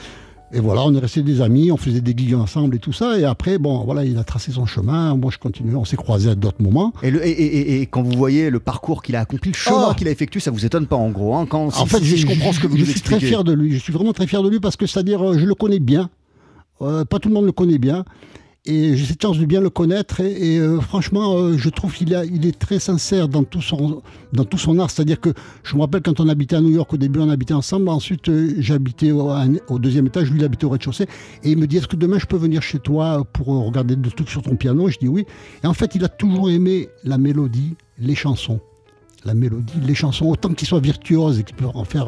Et 0.53 0.60
voilà, 0.60 0.84
on 0.84 0.93
est 0.93 1.00
restés 1.00 1.22
des 1.24 1.39
amis, 1.41 1.72
on 1.72 1.77
faisait 1.77 2.01
des 2.01 2.13
gigs 2.15 2.34
ensemble 2.36 2.75
et 2.75 2.79
tout 2.79 2.91
ça. 2.91 3.17
Et 3.17 3.24
après, 3.24 3.58
bon, 3.58 3.84
voilà, 3.86 4.03
il 4.03 4.17
a 4.17 4.24
tracé 4.25 4.51
son 4.51 4.65
chemin. 4.65 5.15
Moi, 5.15 5.31
je 5.31 5.38
continuais. 5.38 5.75
On 5.75 5.86
s'est 5.86 5.96
croisés 5.96 6.29
à 6.29 6.36
d'autres 6.36 6.62
moments. 6.62 6.91
et, 7.03 7.10
le- 7.12 7.25
et- 7.25 7.81
et- 7.81 7.86
quand 7.86 8.01
vous 8.03 8.17
voyez 8.17 8.50
le 8.50 8.60
parcours 8.60 9.01
qu'il 9.01 9.15
a 9.15 9.22
accompli, 9.22 9.51
le 9.51 9.55
chemin 9.58 9.88
Oh. 9.91 9.93
qu'il 9.96 10.08
a 10.08 10.12
effectué, 10.12 10.39
ça 10.41 10.51
vous 10.51 10.65
étonne 10.65 10.88
pas 10.88 10.98
en 10.98 11.10
gros. 11.10 11.36
hein, 11.36 11.46
quand, 11.50 11.67
en 11.67 11.86
fait, 11.86 12.00
si 12.03 12.17
je 12.17 12.27
comprends 12.27 12.51
ce 12.51 12.60
que 12.60 12.67
vous 12.67 12.75
je 12.77 12.84
suis 12.86 13.00
très 13.01 13.20
fier 13.20 13.43
de 13.46 13.53
lui. 13.53 13.72
Je 13.74 13.77
suis 13.79 13.93
vraiment 13.93 14.12
très 14.13 14.27
fier 14.27 14.43
de 14.43 14.50
lui 14.50 14.60
parce 14.60 14.75
que, 14.75 14.86
c'est-à-dire, 14.86 15.22
euh, 15.25 15.38
je 15.38 15.46
le 15.46 15.55
connais 15.55 15.79
bien. 15.79 16.10
Euh, 16.81 17.05
pas 17.05 17.20
tout 17.20 17.29
le 17.29 17.36
monde 17.36 17.46
le 17.46 17.51
connaît 17.51 17.77
bien. 17.77 18.03
Et 18.65 18.96
j'ai 18.96 19.06
cette 19.06 19.22
chance 19.24 19.39
de 19.39 19.46
bien 19.46 19.60
le 19.60 19.72
connaître. 19.72 20.20
Et, 20.20 20.60
euh, 20.60 20.80
franchement, 20.80 21.36
euh, 21.36 21.58
je 21.58 21.68
trouve 21.70 21.94
qu'il 21.94 22.13
est 22.13 22.60
très 22.60 22.77
sincère 22.77 23.27
dans 23.27 23.44
tout 23.44 23.62
son, 23.62 24.03
dans 24.34 24.46
tout 24.46 24.60
son 24.60 24.77
art. 24.77 24.91
C'est-à-dire 24.91 25.20
que 25.20 25.34
je 25.63 25.75
me 25.75 25.82
rappelle 25.82 26.03
quand 26.03 26.20
on 26.20 26.30
habitait 26.30 26.58
à 26.58 26.62
New 26.62 26.70
York, 26.70 26.94
au 26.94 26.98
début, 26.98 27.20
on 27.20 27.30
habitait 27.30 27.56
ensemble. 27.56 27.89
Ensuite, 27.89 28.30
euh, 28.30 28.53
j'habitais 28.60 29.12
au, 29.12 29.80
deuxième 29.80 30.06
étage. 30.06 30.30
Lui, 30.30 30.39
il 30.39 30.46
habitait 30.46 30.65
au 30.65 30.70
rez-de-chaussée. 30.70 31.08
Et 31.44 31.51
il 31.51 31.58
me 31.58 31.65
dit 31.65 31.77
Est-ce 31.77 31.88
que 31.88 31.96
demain, 31.96 32.20
je 32.20 32.27
peux 32.27 32.38
venir 32.38 32.62
chez 32.62 32.77
toi 32.77 33.25
pour 33.34 33.48
regarder 33.48 33.96
des 33.96 34.12
trucs 34.12 34.30
sur 34.30 34.44
ton 34.44 34.56
piano? 34.56 34.88
Je 34.89 35.00
dis 35.00 35.08
oui. 35.08 35.25
Et 35.63 35.68
en 35.68 35.74
fait, 35.74 35.96
il 35.96 36.03
a 36.06 36.10
toujours 36.10 36.51
aimé 36.51 36.88
la 37.03 37.18
mélodie, 37.18 37.75
les 37.98 38.15
chansons 38.15 38.60
la 39.24 39.36
mélodie, 39.36 39.80
les 39.84 39.94
chansons, 39.94 40.25
autant 40.25 40.51
qu'il 40.51 40.68
soit 40.68 40.80
virtuose 40.80 41.39
et 41.39 41.44
qu'il 41.44 41.56
peut 41.56 41.68
en 41.75 41.84
faire 41.84 42.08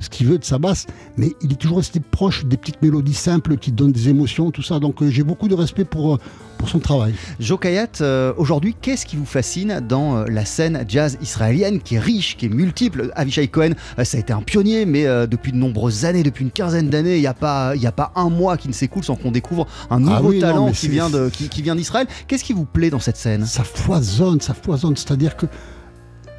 ce 0.00 0.08
qu'il 0.08 0.26
veut 0.26 0.38
de 0.38 0.44
sa 0.44 0.58
basse, 0.58 0.86
mais 1.16 1.32
il 1.42 1.52
est 1.52 1.56
toujours 1.56 1.78
resté 1.78 2.00
proche 2.00 2.44
des 2.44 2.56
petites 2.56 2.80
mélodies 2.82 3.14
simples 3.14 3.56
qui 3.56 3.72
donnent 3.72 3.92
des 3.92 4.08
émotions, 4.08 4.50
tout 4.50 4.62
ça. 4.62 4.78
Donc 4.78 5.02
euh, 5.02 5.10
j'ai 5.10 5.22
beaucoup 5.22 5.48
de 5.48 5.54
respect 5.54 5.84
pour, 5.84 6.14
euh, 6.14 6.18
pour 6.56 6.68
son 6.68 6.78
travail. 6.78 7.14
Joe 7.40 7.58
Kayat, 7.58 7.88
euh, 8.00 8.32
aujourd'hui, 8.36 8.76
qu'est-ce 8.80 9.06
qui 9.06 9.16
vous 9.16 9.24
fascine 9.24 9.80
dans 9.88 10.18
euh, 10.18 10.24
la 10.28 10.44
scène 10.44 10.84
jazz 10.88 11.18
israélienne 11.20 11.80
qui 11.80 11.96
est 11.96 11.98
riche, 12.00 12.36
qui 12.36 12.46
est 12.46 12.48
multiple? 12.48 13.10
Avishai 13.16 13.48
Cohen, 13.48 13.72
ça 14.04 14.16
a 14.16 14.20
été 14.20 14.32
un 14.32 14.42
pionnier, 14.42 14.86
mais 14.86 15.04
depuis 15.26 15.52
de 15.52 15.56
nombreuses 15.56 16.04
années, 16.04 16.22
depuis 16.22 16.44
une 16.44 16.50
quinzaine 16.50 16.88
d'années, 16.90 17.16
il 17.16 17.20
n'y 17.20 17.26
a, 17.26 17.34
pas- 17.34 17.74
y 17.76 17.86
a 17.86 17.92
pas 17.92 18.12
un 18.14 18.28
mois 18.30 18.56
qui 18.56 18.68
ne 18.68 18.72
s'écoule 18.72 19.04
sans 19.04 19.16
qu'on 19.16 19.30
découvre 19.30 19.66
un 19.90 20.00
nouveau 20.00 20.14
Ah 20.14 20.22
oui, 20.22 20.34
non, 20.36 20.40
talent 20.40 20.72
qui 20.72 20.88
vient, 20.88 21.10
de, 21.10 21.28
qui, 21.28 21.48
qui 21.48 21.62
vient 21.62 21.74
d'Israël. 21.76 22.06
Qu'est-ce 22.26 22.44
qui 22.44 22.52
vous 22.52 22.64
plaît 22.64 22.90
dans 22.90 23.00
cette 23.00 23.16
scène? 23.16 23.46
Ça 23.46 23.64
foisonne, 23.64 24.40
ça 24.40 24.54
foisonne. 24.54 24.96
C'est-à-dire 24.96 25.36
que, 25.36 25.46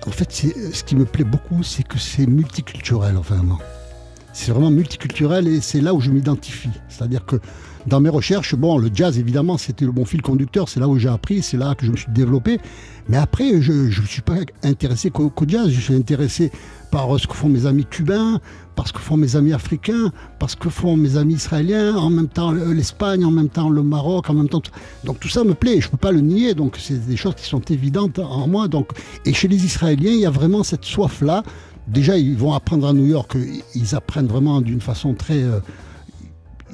en 0.08 0.12
fait, 0.12 0.32
ce 0.32 0.84
qui 0.84 0.96
me 0.96 1.06
plaît 1.06 1.24
beaucoup, 1.24 1.63
c'est 1.63 1.84
que 1.84 1.98
c'est 1.98 2.25
multiculturel, 2.25 3.15
vraiment. 3.15 3.60
C'est 4.34 4.51
vraiment 4.51 4.72
multiculturel 4.72 5.48
et 5.48 5.60
c'est 5.60 5.82
là 5.82 5.94
où 5.94 6.00
je 6.00 6.12
m'identifie. 6.12 6.70
C'est-à-dire 6.88 7.25
que 7.25 7.38
dans 7.88 8.00
mes 8.00 8.10
recherches, 8.10 8.56
bon, 8.56 8.77
le 8.77 8.89
jazz, 8.94 9.18
évidemment, 9.18 9.58
c'était 9.58 9.86
le 9.86 9.91
bon 9.91 10.06
fil 10.06 10.22
conducteur, 10.22 10.70
c'est 10.70 10.79
là 10.79 10.88
où 10.88 10.98
j'ai 10.98 11.10
appris, 11.10 11.41
c'est 11.41 11.58
là 11.58 11.75
que 11.75 11.86
je 11.86 11.91
me 11.91 11.98
suis 11.98 12.12
développé. 12.12 12.60
Mais 13.08 13.18
après, 13.18 13.62
je 13.62 13.72
ne 13.72 14.06
suis 14.06 14.22
pas 14.22 14.36
intéressé 14.63 15.10
qu'au 15.10 15.32
jazz, 15.48 15.70
je 15.70 15.79
suis 15.79 15.96
intéressé 15.96 16.51
par 16.91 17.20
ce 17.20 17.27
que 17.27 17.34
font 17.34 17.50
mes 17.50 17.65
amis 17.65 17.86
cubains, 17.86 18.39
par 18.79 18.88
ce 18.88 18.93
que 18.93 19.00
font 19.00 19.17
mes 19.17 19.36
amis 19.36 19.51
africains, 19.51 20.13
par 20.39 20.50
ce 20.50 20.55
que 20.55 20.69
font 20.69 20.95
mes 20.95 21.17
amis 21.17 21.33
israéliens, 21.33 21.98
en 21.98 22.09
même 22.09 22.29
temps 22.29 22.53
euh, 22.55 22.74
l'Espagne, 22.74 23.25
en 23.25 23.29
même 23.29 23.50
temps 23.50 23.69
le 23.69 23.83
Maroc, 23.83 24.29
en 24.29 24.33
même 24.33 24.48
temps... 24.48 24.62
Donc 25.03 25.19
tout 25.19 25.27
ça 25.27 25.43
me 25.43 25.53
plaît, 25.53 25.81
je 25.81 25.88
ne 25.88 25.91
peux 25.91 25.98
pas 25.98 26.13
le 26.13 26.21
nier, 26.21 26.53
donc 26.53 26.77
c'est 26.79 27.05
des 27.05 27.17
choses 27.17 27.36
qui 27.36 27.45
sont 27.45 27.59
évidentes 27.59 28.19
en 28.19 28.48
moi. 28.48 28.69
Donc, 28.69 28.91
et 29.25 29.33
chez 29.33 29.50
les 29.50 29.65
Israéliens, 29.65 30.12
il 30.12 30.21
y 30.21 30.25
a 30.25 30.29
vraiment 30.29 30.63
cette 30.63 30.86
soif-là. 30.86 31.43
Déjà, 31.89 32.17
ils 32.17 32.38
vont 32.38 32.53
apprendre 32.53 32.88
à 32.88 32.93
New 32.93 33.05
York, 33.05 33.36
ils 33.75 33.95
apprennent 33.95 34.27
vraiment 34.27 34.62
d'une 34.62 34.79
façon 34.79 35.13
très... 35.13 35.43
euh, 35.43 35.59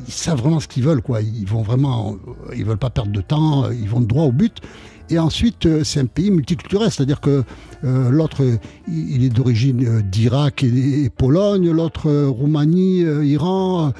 ils 0.07 0.13
savent 0.13 0.37
vraiment 0.37 0.59
ce 0.59 0.67
qu'ils 0.67 0.83
veulent, 0.83 1.01
quoi. 1.01 1.23
Ils 1.23 1.47
vont 1.47 1.63
vraiment, 1.63 2.17
ils 2.55 2.65
veulent 2.65 2.77
pas 2.77 2.91
perdre 2.91 3.13
de 3.13 3.21
temps, 3.21 3.71
ils 3.71 3.89
vont 3.89 4.01
droit 4.01 4.25
au 4.25 4.31
but. 4.31 4.61
Et 5.09 5.19
ensuite, 5.19 5.65
euh, 5.65 5.83
c'est 5.83 5.99
un 5.99 6.05
pays 6.05 6.31
multiculturel, 6.31 6.89
c'est-à-dire 6.91 7.21
que 7.21 7.43
euh, 7.83 8.09
l'autre, 8.09 8.43
il 8.87 9.23
est 9.23 9.29
d'origine 9.29 9.85
euh, 9.85 10.01
d'Irak 10.01 10.63
et, 10.63 11.09
Pologne, 11.15 11.69
l'autre 11.69 12.11
Roumanie, 12.11 13.01
Iran, 13.01 13.93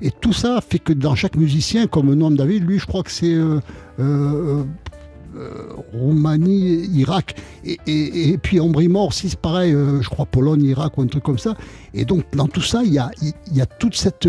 et 0.00 0.10
tout 0.10 0.32
ça 0.32 0.60
fait 0.60 0.78
que 0.78 0.92
dans 0.92 1.14
chaque 1.14 1.36
musicien, 1.36 1.86
comme 1.86 2.12
Noam 2.14 2.36
David, 2.36 2.64
lui, 2.64 2.78
je 2.78 2.86
crois 2.86 3.02
que 3.02 3.10
c'est 3.10 3.36
Roumanie, 5.92 6.86
Irak, 6.94 7.36
et, 7.64 8.38
puis 8.42 8.60
Ombri 8.60 8.88
Mort 8.88 9.08
aussi, 9.08 9.30
c'est 9.30 9.40
pareil, 9.40 9.72
je 9.72 10.08
crois 10.08 10.26
Pologne, 10.26 10.64
Irak 10.64 10.98
ou 10.98 11.02
un 11.02 11.06
truc 11.06 11.24
comme 11.24 11.38
ça. 11.38 11.56
Et 11.94 12.04
donc, 12.04 12.24
dans 12.34 12.48
tout 12.48 12.62
ça, 12.62 12.82
il 12.84 12.92
y 12.92 12.98
a, 12.98 13.66
toute 13.66 13.96
cette 13.96 14.28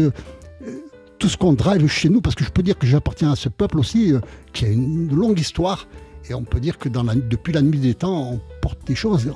tout 1.19 1.29
ce 1.29 1.37
qu'on 1.37 1.53
drive 1.53 1.87
chez 1.87 2.09
nous, 2.09 2.19
parce 2.19 2.35
que 2.35 2.43
je 2.43 2.49
peux 2.49 2.63
dire 2.63 2.77
que 2.77 2.87
j'appartiens 2.87 3.31
à 3.31 3.35
ce 3.35 3.47
peuple 3.49 3.79
aussi, 3.79 4.13
qui 4.51 4.65
a 4.65 4.69
une 4.69 5.13
longue 5.13 5.39
histoire, 5.39 5.87
et 6.29 6.33
on 6.33 6.43
peut 6.43 6.59
dire 6.59 6.77
que 6.77 6.89
depuis 6.89 7.53
la 7.53 7.61
nuit 7.61 7.79
des 7.79 7.95
temps, 7.95 8.33
on 8.33 8.41
porte 8.61 8.85
des 8.85 8.95
choses 8.95 9.29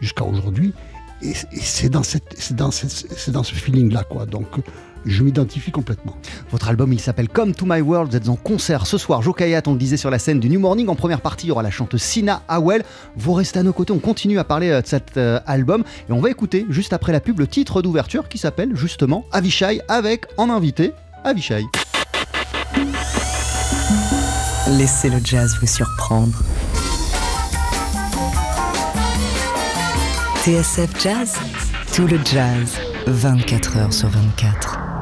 jusqu'à 0.00 0.24
aujourd'hui, 0.24 0.72
et, 1.22 1.32
c'est 1.34 1.88
dans, 1.88 2.02
ce 2.02 3.54
feeling-là, 3.54 4.04
quoi. 4.04 4.26
Donc, 4.26 4.46
je 5.04 5.22
m'identifie 5.22 5.70
complètement. 5.70 6.16
Votre 6.50 6.68
album, 6.68 6.92
il 6.92 7.00
s'appelle 7.00 7.28
Come 7.28 7.54
to 7.54 7.64
My 7.66 7.80
World. 7.80 8.10
Vous 8.10 8.16
êtes 8.16 8.28
en 8.28 8.36
concert 8.36 8.86
ce 8.86 8.98
soir. 8.98 9.22
Joe 9.22 9.34
Kayat, 9.34 9.62
on 9.66 9.72
le 9.72 9.78
disait 9.78 9.96
sur 9.96 10.10
la 10.10 10.18
scène 10.18 10.40
du 10.40 10.48
New 10.48 10.60
Morning. 10.60 10.88
En 10.88 10.94
première 10.94 11.20
partie, 11.20 11.46
il 11.46 11.48
y 11.48 11.52
aura 11.52 11.62
la 11.62 11.70
chanteuse 11.70 12.02
Sina 12.02 12.42
Howell. 12.48 12.84
Vous 13.16 13.32
restez 13.32 13.58
à 13.58 13.62
nos 13.62 13.72
côtés. 13.72 13.92
On 13.92 13.98
continue 13.98 14.38
à 14.38 14.44
parler 14.44 14.70
euh, 14.70 14.82
de 14.82 14.86
cet 14.86 15.16
euh, 15.16 15.40
album. 15.46 15.84
Et 16.08 16.12
on 16.12 16.20
va 16.20 16.30
écouter, 16.30 16.66
juste 16.68 16.92
après 16.92 17.12
la 17.12 17.20
pub, 17.20 17.38
le 17.38 17.46
titre 17.46 17.82
d'ouverture 17.82 18.28
qui 18.28 18.38
s'appelle 18.38 18.76
justement 18.76 19.24
Avishai, 19.32 19.80
avec 19.88 20.26
en 20.36 20.50
invité 20.50 20.92
Avishai. 21.24 21.64
Laissez 24.76 25.08
le 25.08 25.18
jazz 25.24 25.56
vous 25.60 25.66
surprendre. 25.66 26.42
TSF 30.44 30.90
Jazz, 31.02 31.32
tout 31.94 32.06
le 32.06 32.18
jazz, 32.24 32.78
24 33.06 33.76
heures 33.78 33.92
sur 33.92 34.08
24. 34.08 34.97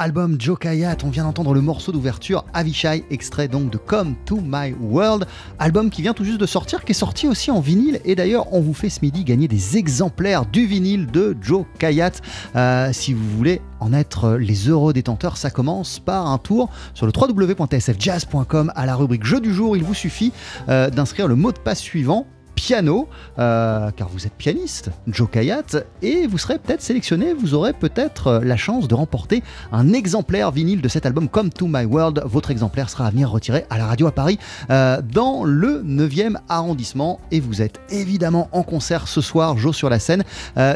Album 0.00 0.36
Joe 0.38 0.58
Kayat. 0.58 0.96
On 1.04 1.10
vient 1.10 1.24
d'entendre 1.24 1.52
le 1.52 1.60
morceau 1.60 1.92
d'ouverture 1.92 2.46
Avishai, 2.54 3.04
extrait 3.10 3.48
donc 3.48 3.70
de 3.70 3.76
Come 3.76 4.14
to 4.24 4.40
My 4.42 4.74
World, 4.80 5.26
album 5.58 5.90
qui 5.90 6.00
vient 6.00 6.14
tout 6.14 6.24
juste 6.24 6.40
de 6.40 6.46
sortir, 6.46 6.86
qui 6.86 6.92
est 6.92 6.94
sorti 6.94 7.28
aussi 7.28 7.50
en 7.50 7.60
vinyle. 7.60 8.00
Et 8.06 8.14
d'ailleurs, 8.14 8.50
on 8.54 8.60
vous 8.60 8.72
fait 8.72 8.88
ce 8.88 9.00
midi 9.02 9.24
gagner 9.24 9.46
des 9.46 9.76
exemplaires 9.76 10.46
du 10.46 10.64
vinyle 10.64 11.06
de 11.06 11.36
Joe 11.42 11.66
Kayat. 11.78 12.12
Euh, 12.56 12.88
si 12.92 13.12
vous 13.12 13.28
voulez 13.36 13.60
en 13.78 13.92
être 13.92 14.36
les 14.36 14.70
heureux 14.70 14.94
détenteurs, 14.94 15.36
ça 15.36 15.50
commence 15.50 15.98
par 15.98 16.26
un 16.26 16.38
tour 16.38 16.70
sur 16.94 17.04
le 17.04 17.12
www.tsfjazz.com 17.14 18.72
à 18.74 18.86
la 18.86 18.96
rubrique 18.96 19.24
Jeu 19.24 19.40
du 19.40 19.52
jour. 19.52 19.76
Il 19.76 19.84
vous 19.84 19.94
suffit 19.94 20.32
euh, 20.70 20.88
d'inscrire 20.88 21.28
le 21.28 21.36
mot 21.36 21.52
de 21.52 21.58
passe 21.58 21.80
suivant 21.80 22.26
piano, 22.60 23.08
euh, 23.38 23.90
car 23.96 24.10
vous 24.10 24.26
êtes 24.26 24.34
pianiste, 24.34 24.90
Joe 25.08 25.30
Kayat, 25.30 25.62
et 26.02 26.26
vous 26.26 26.36
serez 26.36 26.58
peut-être 26.58 26.82
sélectionné, 26.82 27.32
vous 27.32 27.54
aurez 27.54 27.72
peut-être 27.72 28.26
euh, 28.26 28.40
la 28.44 28.58
chance 28.58 28.86
de 28.86 28.94
remporter 28.94 29.42
un 29.72 29.94
exemplaire 29.94 30.50
vinyle 30.50 30.82
de 30.82 30.88
cet 30.88 31.06
album 31.06 31.30
Come 31.30 31.48
to 31.48 31.66
My 31.66 31.86
World. 31.86 32.22
Votre 32.26 32.50
exemplaire 32.50 32.90
sera 32.90 33.06
à 33.06 33.10
venir 33.10 33.30
retirer 33.30 33.64
à 33.70 33.78
la 33.78 33.86
radio 33.86 34.08
à 34.08 34.12
Paris 34.12 34.38
euh, 34.68 35.00
dans 35.00 35.42
le 35.44 35.82
9e 35.82 36.36
arrondissement, 36.50 37.18
et 37.30 37.40
vous 37.40 37.62
êtes 37.62 37.80
évidemment 37.88 38.50
en 38.52 38.62
concert 38.62 39.08
ce 39.08 39.22
soir, 39.22 39.56
Joe 39.56 39.74
sur 39.74 39.88
la 39.88 39.98
scène 39.98 40.24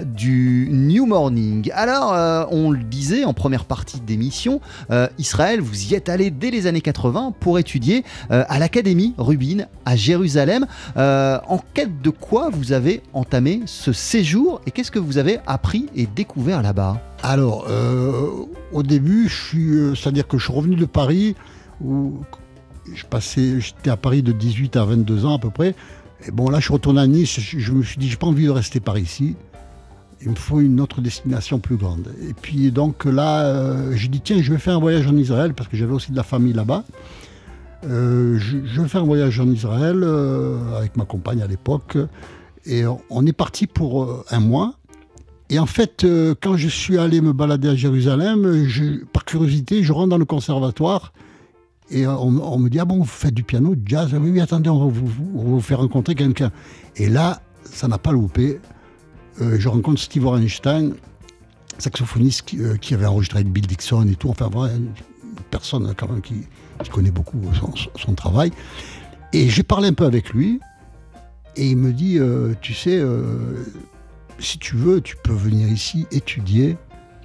du 0.07 0.69
New 0.71 1.05
Morning. 1.05 1.71
Alors, 1.75 2.49
on 2.51 2.71
le 2.71 2.83
disait 2.83 3.25
en 3.25 3.35
première 3.35 3.65
partie 3.65 4.01
d'émission, 4.01 4.61
Israël, 5.19 5.61
vous 5.61 5.91
y 5.91 5.95
êtes 5.95 6.09
allé 6.09 6.31
dès 6.31 6.51
les 6.51 6.67
années 6.67 6.81
80 6.81 7.35
pour 7.41 7.59
étudier 7.59 8.05
à 8.31 8.59
l'Académie 8.59 9.15
Rubin 9.19 9.67
à 9.85 9.97
Jérusalem. 9.97 10.67
En 10.97 11.59
de 11.83 12.11
quoi 12.11 12.51
vous 12.51 12.73
avez 12.73 13.03
entamé 13.13 13.63
ce 13.67 13.93
séjour 13.93 14.61
et 14.67 14.71
qu'est-ce 14.71 14.91
que 14.91 14.99
vous 14.99 15.19
avez 15.19 15.39
appris 15.47 15.87
et 15.97 16.07
découvert 16.07 16.63
là-bas 16.63 17.01
Alors, 17.23 17.67
euh, 17.69 18.47
au 18.73 18.83
début, 18.83 19.29
je 19.29 19.35
suis, 19.35 19.71
euh, 19.71 19.95
c'est-à-dire 19.95 20.29
que 20.29 20.39
je 20.39 20.45
suis 20.45 20.53
revenu 20.53 20.77
de 20.77 20.85
Paris, 20.85 21.35
où 21.83 22.21
je 22.95 23.05
passais, 23.05 23.61
j'étais 23.61 23.91
à 23.91 23.97
Paris 23.97 24.23
de 24.23 24.31
18 24.31 24.77
à 24.77 24.85
22 24.85 25.27
ans 25.27 25.35
à 25.35 25.39
peu 25.39 25.51
près. 25.51 25.75
Et 26.27 26.31
bon, 26.31 26.49
là, 26.49 26.61
je 26.61 26.65
suis 26.65 26.73
retourné 26.73 27.01
à 27.01 27.07
Nice. 27.07 27.41
Je, 27.41 27.59
je 27.59 27.73
me 27.73 27.83
suis 27.83 27.99
dit, 27.99 28.09
j'ai 28.09 28.17
pas 28.17 28.29
envie 28.29 28.47
de 28.47 28.51
rester 28.51 28.79
par 28.79 28.97
ici. 28.97 29.35
Il 30.23 30.31
me 30.31 30.37
faut 30.37 30.61
une 30.61 30.81
autre 30.81 31.01
destination 31.01 31.59
plus 31.59 31.77
grande. 31.77 32.15
Et 32.23 32.35
puis 32.35 32.71
donc 32.71 33.05
là, 33.05 33.43
euh, 33.43 33.93
j'ai 33.95 34.09
dit 34.09 34.21
tiens, 34.21 34.41
je 34.41 34.53
vais 34.53 34.59
faire 34.59 34.77
un 34.77 34.81
voyage 34.81 35.07
en 35.07 35.17
Israël 35.17 35.53
parce 35.55 35.69
que 35.69 35.77
j'avais 35.77 35.93
aussi 35.93 36.13
de 36.13 36.17
la 36.17 36.23
famille 36.23 36.55
là-bas. 36.55 36.85
Euh, 37.85 38.39
je, 38.39 38.59
je 38.65 38.81
vais 38.81 38.99
un 38.99 39.03
voyage 39.03 39.41
en 39.41 39.49
Israël 39.49 40.01
euh, 40.03 40.77
avec 40.77 40.97
ma 40.97 41.05
compagne 41.05 41.43
à 41.43 41.47
l'époque. 41.47 41.99
Et 42.67 42.85
on- 43.11 43.27
est 43.27 43.33
parti 43.33 43.67
pour 43.67 44.05
euh, 44.05 44.25
un 44.31 44.41
mois. 44.41 44.75
Et 45.51 45.59
en 45.59 45.67
fait, 45.67 46.07
quand 46.43 46.57
je 46.57 46.69
suis 46.69 46.97
allé 46.99 47.21
me 47.21 47.35
balader 47.35 47.69
à 47.69 47.75
Jérusalem, 47.75 48.67
par 49.13 49.27
curiosité, 49.27 49.83
je 49.83 49.93
rentre 49.93 50.09
dans 50.09 50.19
le 50.19 50.25
conservatoire 50.25 51.13
et 51.91 52.07
on, 52.07 52.59
me 52.59 52.71
dit 52.71 52.81
Ah 52.81 52.87
bon, 52.87 52.97
vous 52.97 53.05
faites 53.05 53.35
du 53.35 53.45
piano, 53.45 53.75
du 53.75 53.83
jazz? 53.85 54.11
Oui, 54.15 54.31
oui, 54.31 54.41
attendez, 54.41 54.71
on 54.71 54.79
va 54.79 54.91
vous, 54.91 55.07
on 55.35 55.43
va 55.43 55.51
vous 55.51 55.61
faire 55.61 55.81
rencontrer 55.81 56.15
quelqu'un. 56.15 56.51
Et 56.97 57.11
là, 57.11 57.43
ça 57.65 57.89
n'a 57.89 57.99
pas 57.99 58.11
loupé. 58.11 58.59
Je 59.39 59.69
rencontre 59.69 60.01
Steve 60.01 60.25
Orenstein, 60.25 60.95
saxophoniste 61.77 62.43
qui, 62.81 62.95
avait 62.95 63.07
enregistré 63.07 63.41
avec 63.41 63.53
Bill 63.53 63.67
Dixon 63.67 64.09
et 64.09 64.15
tout. 64.15 64.31
Enfin, 64.31 64.49
une 64.75 64.89
personne 65.55 65.95
quand 65.97 66.09
même 66.09 66.21
qui, 66.21 66.43
connaît 66.91 67.13
beaucoup 67.13 67.41
son, 67.95 68.15
travail. 68.15 68.51
Et 69.33 69.49
j'ai 69.49 69.63
parlé 69.63 69.87
un 69.87 69.93
peu 69.93 70.05
avec 70.05 70.31
lui. 70.31 70.59
Et 71.55 71.69
il 71.69 71.77
me 71.77 71.93
dit, 71.93 72.19
euh, 72.19 72.55
tu 72.61 72.75
sais, 72.75 72.99
euh, 72.99 73.65
si 74.41 74.59
tu 74.59 74.75
veux, 74.75 75.01
tu 75.01 75.15
peux 75.23 75.33
venir 75.33 75.69
ici 75.69 76.07
étudier, 76.11 76.77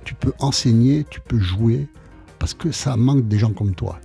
tu 0.03 0.13
peux 0.13 0.33
enseigner, 0.37 1.07
tu 1.09 1.19
peux 1.19 1.39
jouer, 1.39 1.87
parce 2.37 2.53
que 2.53 2.71
ça 2.71 2.95
manque 2.97 3.27
des 3.27 3.39
gens 3.39 3.51
comme 3.51 3.73
toi. 3.73 3.99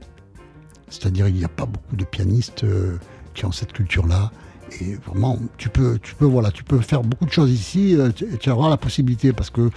C'est-à-dire, 0.88 1.28
il 1.28 1.34
n'y 1.34 1.44
a 1.44 1.48
pas 1.48 1.66
beaucoup 1.66 1.94
de 1.94 2.06
pianistes 2.06 2.64
euh, 2.64 2.96
qui 3.34 3.44
ont 3.44 3.52
cette 3.52 3.74
culture-là. 3.74 4.32
Et 4.80 4.94
vraiment, 5.06 5.38
tu 5.58 5.68
peux, 5.68 5.98
tu 6.02 6.14
peux, 6.14 6.24
voilà, 6.24 6.50
tu 6.50 6.64
peux 6.64 6.80
faire 6.80 7.02
beaucoup 7.02 7.26
de 7.26 7.32
choses 7.32 7.50
ici. 7.50 7.98
tu, 8.16 8.38
tu 8.38 8.48
la 8.48 8.76
possibilité, 8.78 9.34
parce 9.34 9.50
que, 9.50 9.68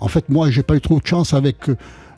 en 0.00 0.08
fait, 0.08 0.30
moi, 0.30 0.50
j'ai 0.50 0.62
pas 0.62 0.76
eu 0.76 0.80
trop 0.80 0.98
de 0.98 1.06
chance 1.06 1.34
avec 1.34 1.68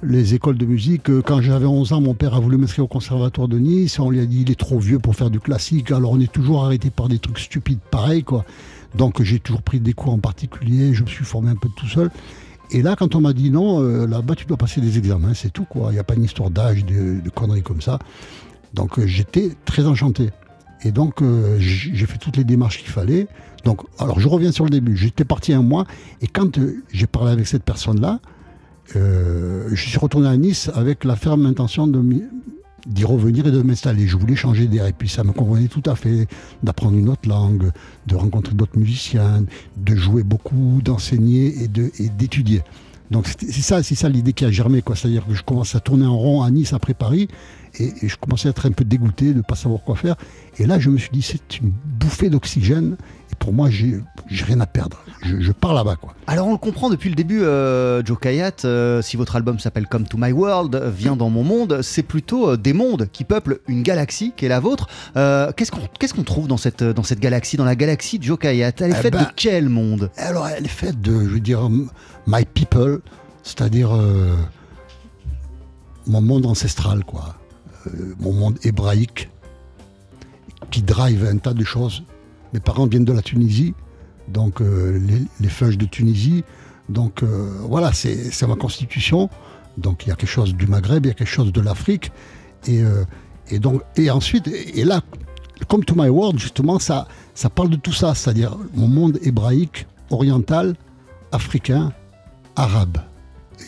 les 0.06 0.34
écoles 0.34 0.56
de 0.56 0.66
musique. 0.66 1.10
Euh, 1.10 1.22
Quand 1.22 1.40
j'avais 1.40 1.66
11 1.66 1.92
ans, 1.92 2.00
mon 2.00 2.14
père 2.14 2.34
a 2.34 2.40
voulu 2.40 2.56
m'inscrire 2.56 2.84
au 2.84 2.88
conservatoire 2.88 3.48
de 3.48 3.58
Nice. 3.58 3.98
On 3.98 4.10
lui 4.10 4.20
a 4.20 4.26
dit, 4.26 4.42
il 4.42 4.50
est 4.50 4.58
trop 4.58 4.78
vieux 4.78 4.98
pour 4.98 5.16
faire 5.16 5.30
du 5.30 5.40
classique. 5.40 5.90
Alors, 5.90 6.12
on 6.12 6.20
est 6.20 6.30
toujours 6.30 6.64
arrêté 6.64 6.90
par 6.90 7.08
des 7.08 7.18
trucs 7.18 7.38
stupides 7.38 7.80
pareils, 7.90 8.22
quoi. 8.22 8.44
Donc, 8.94 9.22
j'ai 9.22 9.40
toujours 9.40 9.62
pris 9.62 9.80
des 9.80 9.92
cours 9.92 10.12
en 10.12 10.18
particulier. 10.18 10.94
Je 10.94 11.02
me 11.02 11.08
suis 11.08 11.24
formé 11.24 11.50
un 11.50 11.56
peu 11.56 11.68
tout 11.76 11.88
seul. 11.88 12.10
Et 12.70 12.82
là, 12.82 12.96
quand 12.96 13.14
on 13.14 13.20
m'a 13.20 13.32
dit 13.32 13.50
non, 13.50 13.82
euh, 13.82 14.06
là-bas, 14.06 14.34
tu 14.34 14.46
dois 14.46 14.56
passer 14.56 14.80
des 14.80 14.98
examens, 14.98 15.34
c'est 15.34 15.52
tout, 15.52 15.64
quoi. 15.64 15.88
Il 15.90 15.94
n'y 15.94 15.98
a 15.98 16.04
pas 16.04 16.14
une 16.14 16.24
histoire 16.24 16.50
d'âge, 16.50 16.84
de, 16.84 17.20
de 17.20 17.30
conneries 17.30 17.62
comme 17.62 17.80
ça. 17.80 17.98
Donc, 18.72 18.98
euh, 18.98 19.06
j'étais 19.06 19.52
très 19.64 19.86
enchanté. 19.86 20.30
Et 20.86 20.92
donc, 20.92 21.22
j'ai 21.60 22.04
fait 22.06 22.18
toutes 22.18 22.36
les 22.36 22.44
démarches 22.44 22.76
qu'il 22.80 22.90
fallait. 22.90 23.26
Donc, 23.64 23.80
alors, 23.98 24.20
je 24.20 24.28
reviens 24.28 24.52
sur 24.52 24.64
le 24.64 24.70
début. 24.70 24.98
J'étais 24.98 25.24
parti 25.24 25.54
un 25.54 25.62
mois. 25.62 25.86
Et 26.20 26.26
quand 26.26 26.58
j'ai 26.92 27.06
parlé 27.06 27.32
avec 27.32 27.46
cette 27.46 27.62
personne-là, 27.62 28.20
euh, 28.96 29.68
je 29.72 29.88
suis 29.88 29.98
retourné 29.98 30.28
à 30.28 30.36
Nice 30.36 30.70
avec 30.74 31.04
la 31.04 31.16
ferme 31.16 31.46
intention 31.46 31.86
d'y 32.86 33.04
revenir 33.04 33.46
et 33.46 33.50
de 33.50 33.62
m'installer. 33.62 34.06
Je 34.06 34.16
voulais 34.16 34.36
changer 34.36 34.66
d'air. 34.66 34.86
Et 34.86 34.92
puis, 34.92 35.08
ça 35.08 35.24
me 35.24 35.32
convenait 35.32 35.68
tout 35.68 35.82
à 35.86 35.94
fait 35.96 36.26
d'apprendre 36.62 36.98
une 36.98 37.08
autre 37.08 37.28
langue, 37.28 37.70
de 38.06 38.14
rencontrer 38.14 38.54
d'autres 38.54 38.78
musiciens, 38.78 39.44
de 39.76 39.94
jouer 39.96 40.22
beaucoup, 40.22 40.80
d'enseigner 40.84 41.62
et 41.62 41.68
de- 41.68 41.90
et 41.98 42.08
d'étudier. 42.10 42.62
Donc, 43.10 43.28
c'est 43.38 43.52
ça, 43.62 43.82
c'est 43.82 43.94
ça 43.94 44.08
l'idée 44.08 44.32
qui 44.32 44.44
a 44.44 44.50
germé. 44.50 44.82
quoi. 44.82 44.96
C'est-à-dire 44.96 45.26
que 45.26 45.34
je 45.34 45.42
commence 45.42 45.74
à 45.74 45.80
tourner 45.80 46.06
en 46.06 46.16
rond 46.16 46.42
à 46.42 46.50
Nice 46.50 46.72
après 46.72 46.94
Paris. 46.94 47.28
Et, 47.78 47.92
et 48.02 48.08
je 48.08 48.16
commençais 48.16 48.48
à 48.48 48.50
être 48.50 48.66
un 48.66 48.70
peu 48.72 48.84
dégoûté 48.84 49.32
de 49.32 49.38
ne 49.38 49.42
pas 49.42 49.56
savoir 49.56 49.82
quoi 49.82 49.96
faire. 49.96 50.14
Et 50.58 50.66
là, 50.66 50.78
je 50.78 50.90
me 50.90 50.96
suis 50.98 51.10
dit, 51.12 51.22
c'est 51.22 51.58
une 51.58 51.72
bouffée 51.98 52.30
d'oxygène. 52.30 52.96
Et 53.32 53.34
pour 53.36 53.52
moi, 53.52 53.68
j'ai 53.68 54.00
rien 54.30 54.60
à 54.60 54.66
perdre. 54.66 54.98
Je, 55.24 55.40
je 55.40 55.50
pars 55.52 55.74
là-bas. 55.74 55.96
quoi. 55.96 56.14
Alors 56.28 56.46
on 56.46 56.52
le 56.52 56.58
comprend 56.58 56.88
depuis 56.88 57.08
le 57.08 57.16
début, 57.16 57.42
euh, 57.42 58.02
Joe 58.04 58.18
Kayat, 58.20 58.52
euh, 58.64 59.02
si 59.02 59.16
votre 59.16 59.34
album 59.36 59.58
s'appelle 59.58 59.86
Come 59.88 60.04
to 60.06 60.16
My 60.18 60.30
World, 60.32 60.76
vient 60.96 61.16
dans 61.16 61.30
mon 61.30 61.42
monde, 61.42 61.80
c'est 61.82 62.02
plutôt 62.04 62.50
euh, 62.50 62.56
des 62.56 62.72
mondes 62.72 63.08
qui 63.12 63.24
peuplent 63.24 63.58
une 63.66 63.82
galaxie 63.82 64.32
qui 64.36 64.44
est 64.46 64.48
la 64.48 64.60
vôtre. 64.60 64.86
Euh, 65.16 65.50
Qu'est-ce 65.56 66.14
qu'on 66.14 66.22
trouve 66.22 66.46
dans 66.46 66.56
cette, 66.58 66.82
dans 66.84 67.02
cette 67.02 67.20
galaxie, 67.20 67.56
dans 67.56 67.64
la 67.64 67.74
galaxie 67.76 68.18
de 68.18 68.24
Joe 68.24 68.38
Kayat? 68.38 68.72
Elle 68.80 68.90
est 68.92 68.96
Eh 68.98 69.02
faite 69.02 69.12
ben, 69.14 69.22
de 69.22 69.28
quel 69.34 69.68
monde? 69.68 70.10
Alors, 70.16 70.46
elle 70.46 70.64
est 70.64 70.68
faite 70.68 71.00
de, 71.00 71.12
je 71.12 71.28
veux 71.28 71.40
dire, 71.40 71.68
my 72.26 72.44
people, 72.44 73.00
c'est-à-dire 73.42 73.94
euh, 73.94 74.34
mon 76.06 76.20
monde 76.20 76.46
ancestral, 76.46 77.04
quoi. 77.04 77.36
Euh, 77.86 78.14
mon 78.18 78.32
monde 78.32 78.58
hébraïque, 78.62 79.30
qui 80.70 80.82
drive 80.82 81.24
un 81.24 81.38
tas 81.38 81.54
de 81.54 81.64
choses. 81.64 82.02
Mes 82.52 82.60
parents 82.60 82.86
viennent 82.86 83.04
de 83.04 83.12
la 83.12 83.22
Tunisie, 83.22 83.74
donc 84.28 84.60
euh, 84.60 84.98
les, 84.98 85.22
les 85.40 85.76
de 85.76 85.84
Tunisie. 85.86 86.44
Donc 86.88 87.22
voilà, 87.62 87.94
c'est 87.94 88.46
ma 88.46 88.56
constitution. 88.56 89.30
Donc 89.78 90.04
il 90.04 90.10
y 90.10 90.12
a 90.12 90.16
quelque 90.16 90.28
chose 90.28 90.54
du 90.54 90.66
Maghreb, 90.66 91.06
il 91.06 91.08
y 91.08 91.12
a 91.12 91.14
quelque 91.14 91.26
chose 91.26 91.50
de 91.50 91.62
l'Afrique. 91.62 92.12
Et, 92.66 92.82
et, 93.50 93.60
et 93.96 94.10
ensuite, 94.10 94.48
et 94.48 94.84
là, 94.84 95.00
comme 95.66 95.82
To 95.82 95.94
My 95.96 96.10
World, 96.10 96.38
justement, 96.38 96.78
ça, 96.78 97.08
ça 97.34 97.48
parle 97.48 97.70
de 97.70 97.76
tout 97.76 97.94
ça, 97.94 98.14
c'est-à-dire 98.14 98.54
mon 98.74 98.86
monde 98.86 99.18
hébraïque, 99.22 99.86
oriental, 100.10 100.74
africain, 101.32 101.92
arabe. 102.56 102.98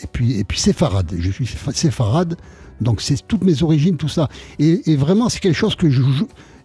Et 0.02 0.06
puis, 0.06 0.38
et 0.38 0.44
puis 0.44 0.58
séfarade. 0.58 1.14
Je 1.18 1.30
suis 1.30 1.44
séfa- 1.44 1.72
séfarade, 1.74 2.36
donc 2.80 3.00
c'est 3.00 3.26
toutes 3.26 3.44
mes 3.44 3.62
origines, 3.62 3.96
tout 3.96 4.08
ça. 4.08 4.28
Et, 4.58 4.96
vraiment, 4.96 5.28
c'est 5.28 5.40
quelque 5.40 5.54
chose 5.56 5.76
que 5.76 5.90
je. 5.90 6.02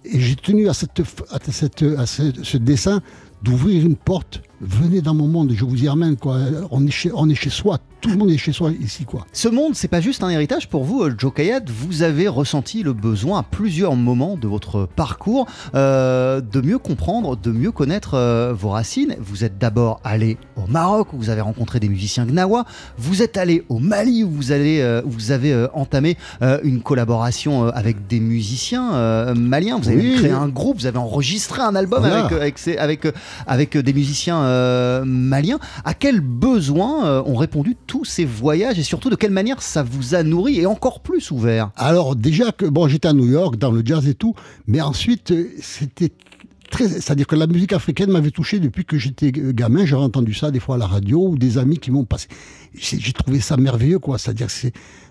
j'ai 0.05 0.35
tenu 0.35 0.67
à, 0.69 0.73
cette, 0.73 1.01
à, 1.29 1.39
cette, 1.51 1.83
à 1.97 2.05
ce, 2.05 2.31
ce 2.43 2.57
dessin 2.57 3.01
d'ouvrir 3.43 3.85
une 3.85 3.95
porte. 3.95 4.41
Venez 4.63 5.01
dans 5.01 5.15
mon 5.15 5.27
monde, 5.27 5.53
je 5.55 5.65
vous 5.65 5.83
y 5.83 5.89
ramène, 5.89 6.15
quoi. 6.17 6.37
On 6.69 6.85
est 6.85 6.91
chez, 6.91 7.11
on 7.15 7.27
est 7.29 7.33
chez 7.35 7.49
soi, 7.49 7.79
tout 7.99 8.09
le 8.09 8.17
monde 8.17 8.29
est 8.29 8.37
chez 8.37 8.51
soi 8.51 8.71
ici, 8.79 9.05
quoi. 9.05 9.25
Ce 9.33 9.47
monde, 9.49 9.73
c'est 9.73 9.87
pas 9.87 10.01
juste 10.01 10.23
un 10.23 10.29
héritage 10.29 10.69
pour 10.69 10.83
vous, 10.83 11.01
euh, 11.01 11.15
Joe 11.17 11.33
Kayat. 11.33 11.61
Vous 11.67 12.03
avez 12.03 12.27
ressenti 12.27 12.83
le 12.83 12.93
besoin 12.93 13.39
à 13.39 13.43
plusieurs 13.43 13.95
moments 13.95 14.37
de 14.37 14.47
votre 14.47 14.87
parcours 14.95 15.47
euh, 15.73 16.41
de 16.41 16.61
mieux 16.61 16.77
comprendre, 16.77 17.35
de 17.37 17.51
mieux 17.51 17.71
connaître 17.71 18.13
euh, 18.13 18.53
vos 18.55 18.69
racines. 18.69 19.15
Vous 19.19 19.43
êtes 19.43 19.57
d'abord 19.57 19.99
allé 20.03 20.37
au 20.57 20.67
Maroc 20.67 21.13
où 21.13 21.17
vous 21.17 21.31
avez 21.31 21.41
rencontré 21.41 21.79
des 21.79 21.89
musiciens 21.89 22.25
gnawa. 22.27 22.65
Vous 22.99 23.23
êtes 23.23 23.37
allé 23.37 23.63
au 23.67 23.79
Mali 23.79 24.23
où 24.23 24.29
vous, 24.29 24.51
allez, 24.51 24.79
euh, 24.81 25.01
où 25.05 25.09
vous 25.09 25.31
avez 25.31 25.67
entamé 25.73 26.17
une 26.63 26.81
collaboration 26.83 27.67
avec 27.69 28.05
des 28.07 28.19
musiciens 28.19 29.33
maliens. 29.33 29.79
Vous 29.79 29.89
avez 29.89 29.97
Oui, 30.11 30.15
créé 30.17 30.29
oui. 30.31 30.37
un 30.37 30.49
groupe, 30.49 30.77
vous 30.77 30.85
avez 30.85 30.99
enregistré 30.99 31.61
un 31.63 31.75
album 31.75 32.01
Voilà. 32.01 32.25
avec, 32.25 32.37
avec, 32.67 32.77
avec, 32.77 33.07
avec 33.47 33.77
des 33.77 33.93
musiciens 33.93 34.50
euh, 34.51 35.03
maliens. 35.05 35.59
À 35.85 35.93
quel 35.93 36.19
besoin 36.19 37.05
euh, 37.05 37.23
ont 37.25 37.35
répondu 37.35 37.75
tous 37.87 38.05
ces 38.05 38.25
voyages 38.25 38.79
et 38.79 38.83
surtout 38.83 39.09
de 39.09 39.15
quelle 39.15 39.31
manière 39.31 39.61
ça 39.61 39.83
vous 39.83 40.15
a 40.15 40.23
nourri 40.23 40.59
et 40.59 40.65
encore 40.65 40.99
plus 40.99 41.31
ouvert 41.31 41.71
Alors 41.77 42.15
déjà 42.15 42.51
que 42.51 42.65
bon, 42.65 42.87
j'étais 42.87 43.07
à 43.07 43.13
New 43.13 43.27
York 43.27 43.57
dans 43.57 43.71
le 43.71 43.81
jazz 43.83 44.07
et 44.07 44.13
tout, 44.13 44.35
mais 44.67 44.81
ensuite 44.81 45.31
euh, 45.31 45.49
c'était 45.61 46.11
c'est-à-dire 46.77 47.27
que 47.27 47.35
la 47.35 47.47
musique 47.47 47.73
africaine 47.73 48.11
m'avait 48.11 48.31
touché 48.31 48.59
depuis 48.59 48.85
que 48.85 48.97
j'étais 48.97 49.31
gamin. 49.31 49.85
J'avais 49.85 50.03
entendu 50.03 50.33
ça 50.33 50.51
des 50.51 50.59
fois 50.59 50.75
à 50.75 50.77
la 50.77 50.87
radio 50.87 51.27
ou 51.27 51.37
des 51.37 51.57
amis 51.57 51.77
qui 51.77 51.91
m'ont 51.91 52.05
passé. 52.05 52.27
J'ai 52.73 53.11
trouvé 53.11 53.39
ça 53.41 53.57
merveilleux, 53.57 53.99
quoi. 53.99 54.17
C'est-à-dire 54.17 54.47
que 54.47 54.53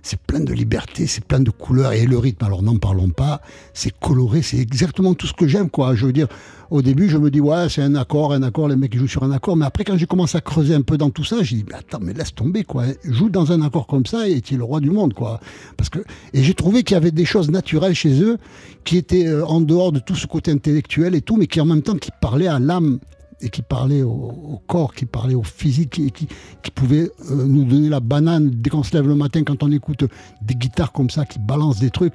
c'est 0.02 0.20
plein 0.20 0.40
de 0.40 0.52
liberté, 0.52 1.06
c'est 1.06 1.24
plein 1.24 1.40
de 1.40 1.50
couleurs 1.50 1.92
et 1.92 2.06
le 2.06 2.18
rythme. 2.18 2.44
Alors 2.44 2.62
n'en 2.62 2.78
parlons 2.78 3.10
pas. 3.10 3.42
C'est 3.74 3.92
coloré, 3.98 4.42
c'est 4.42 4.58
exactement 4.58 5.14
tout 5.14 5.26
ce 5.26 5.34
que 5.34 5.46
j'aime, 5.46 5.68
quoi. 5.68 5.94
Je 5.94 6.06
veux 6.06 6.12
dire, 6.12 6.28
au 6.70 6.82
début, 6.82 7.08
je 7.08 7.18
me 7.18 7.30
dis 7.30 7.40
ouais, 7.40 7.68
c'est 7.68 7.82
un 7.82 7.94
accord, 7.96 8.32
un 8.32 8.42
accord. 8.42 8.68
Les 8.68 8.76
mecs 8.76 8.96
jouent 8.96 9.08
sur 9.08 9.24
un 9.24 9.32
accord. 9.32 9.56
Mais 9.56 9.66
après, 9.66 9.84
quand 9.84 9.96
j'ai 9.96 10.06
commencé 10.06 10.38
à 10.38 10.40
creuser 10.40 10.74
un 10.74 10.82
peu 10.82 10.96
dans 10.96 11.10
tout 11.10 11.24
ça, 11.24 11.42
j'ai 11.42 11.56
dit 11.56 11.64
mais 11.68 11.74
attends, 11.74 11.98
mais 12.00 12.12
laisse 12.12 12.34
tomber, 12.34 12.64
quoi. 12.64 12.84
Joue 13.04 13.28
dans 13.28 13.50
un 13.52 13.62
accord 13.62 13.86
comme 13.86 14.06
ça 14.06 14.28
et 14.28 14.40
tu 14.40 14.54
es 14.54 14.56
le 14.56 14.64
roi 14.64 14.80
du 14.80 14.90
monde, 14.90 15.12
quoi. 15.14 15.40
Parce 15.76 15.90
que 15.90 15.98
et 16.32 16.42
j'ai 16.42 16.54
trouvé 16.54 16.84
qu'il 16.84 16.94
y 16.94 16.96
avait 16.96 17.10
des 17.10 17.24
choses 17.24 17.50
naturelles 17.50 17.94
chez 17.94 18.22
eux 18.22 18.38
qui 18.84 18.96
étaient 18.96 19.26
euh, 19.26 19.44
en 19.44 19.60
dehors 19.60 19.92
de 19.92 19.98
tout 19.98 20.14
ce 20.14 20.26
côté 20.26 20.52
intellectuel 20.52 21.14
et 21.14 21.22
tout, 21.22 21.36
mais 21.36 21.46
qui 21.46 21.60
en 21.60 21.66
même 21.66 21.82
temps 21.82 21.96
qui 21.96 22.10
parlaient 22.20 22.46
à 22.46 22.58
l'âme 22.58 23.00
et 23.42 23.48
qui 23.48 23.62
parlaient 23.62 24.02
au, 24.02 24.60
corps, 24.66 24.94
qui 24.94 25.06
parlaient 25.06 25.34
au 25.34 25.42
physique, 25.42 25.98
et 25.98 26.10
qui, 26.10 26.28
qui 26.62 26.70
pouvaient 26.70 27.10
euh, 27.30 27.46
nous 27.46 27.64
donner 27.64 27.88
la 27.88 28.00
banane 28.00 28.50
dès 28.50 28.70
qu'on 28.70 28.82
se 28.82 28.94
lève 28.94 29.08
le 29.08 29.14
matin 29.14 29.42
quand 29.44 29.62
on 29.62 29.72
écoute 29.72 30.04
des 30.42 30.54
guitares 30.54 30.92
comme 30.92 31.10
ça 31.10 31.24
qui 31.24 31.38
balancent 31.38 31.80
des 31.80 31.90
trucs. 31.90 32.12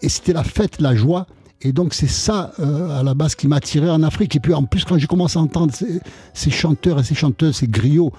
Et 0.00 0.08
c'était 0.08 0.32
la 0.32 0.44
fête, 0.44 0.80
la 0.80 0.94
joie. 0.94 1.26
Et 1.62 1.72
donc 1.72 1.94
c'est 1.94 2.08
ça 2.08 2.52
euh, 2.58 3.00
à 3.00 3.02
la 3.02 3.14
base 3.14 3.34
qui 3.34 3.46
m'a 3.46 3.56
attiré 3.56 3.90
en 3.90 4.02
Afrique. 4.02 4.36
Et 4.36 4.40
puis 4.40 4.54
en 4.54 4.64
plus 4.64 4.84
quand 4.84 4.98
j'ai 4.98 5.06
commencé 5.06 5.38
à 5.38 5.42
entendre 5.42 5.72
ces, 6.32 6.50
chanteurs 6.50 7.00
et 7.00 7.04
ces 7.04 7.14
chanteuses, 7.14 7.56
ces 7.56 7.68
griots, 7.68 8.12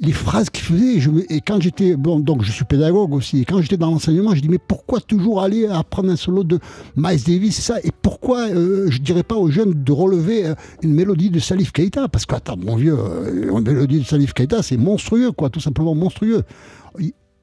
les 0.00 0.12
phrases 0.12 0.48
qu'ils 0.48 0.64
faisaient, 0.64 0.98
je 0.98 1.10
et 1.28 1.40
quand 1.42 1.60
j'étais, 1.60 1.94
bon, 1.94 2.20
donc 2.20 2.42
je 2.42 2.50
suis 2.50 2.64
pédagogue 2.64 3.12
aussi, 3.12 3.40
et 3.40 3.44
quand 3.44 3.60
j'étais 3.60 3.76
dans 3.76 3.90
l'enseignement, 3.90 4.34
je 4.34 4.40
dis 4.40 4.48
mais 4.48 4.58
pourquoi 4.58 4.98
toujours 5.00 5.42
aller 5.42 5.66
apprendre 5.66 6.10
un 6.10 6.16
solo 6.16 6.42
de 6.42 6.58
Miles 6.96 7.22
Davis, 7.22 7.60
ça, 7.60 7.78
et 7.84 7.90
pourquoi 8.00 8.48
euh, 8.48 8.90
je 8.90 8.98
dirais 8.98 9.22
pas 9.22 9.34
aux 9.34 9.50
jeunes 9.50 9.84
de 9.84 9.92
relever 9.92 10.46
euh, 10.46 10.54
une 10.82 10.94
mélodie 10.94 11.28
de 11.28 11.38
Salif 11.38 11.70
Keita, 11.70 12.08
parce 12.08 12.24
que 12.24 12.34
attends, 12.34 12.56
mon 12.56 12.76
vieux, 12.76 12.96
euh, 12.98 13.50
une 13.52 13.60
mélodie 13.60 14.00
de 14.00 14.06
Salif 14.06 14.32
Keita, 14.32 14.62
c'est 14.62 14.78
monstrueux, 14.78 15.32
quoi, 15.32 15.50
tout 15.50 15.60
simplement 15.60 15.94
monstrueux. 15.94 16.44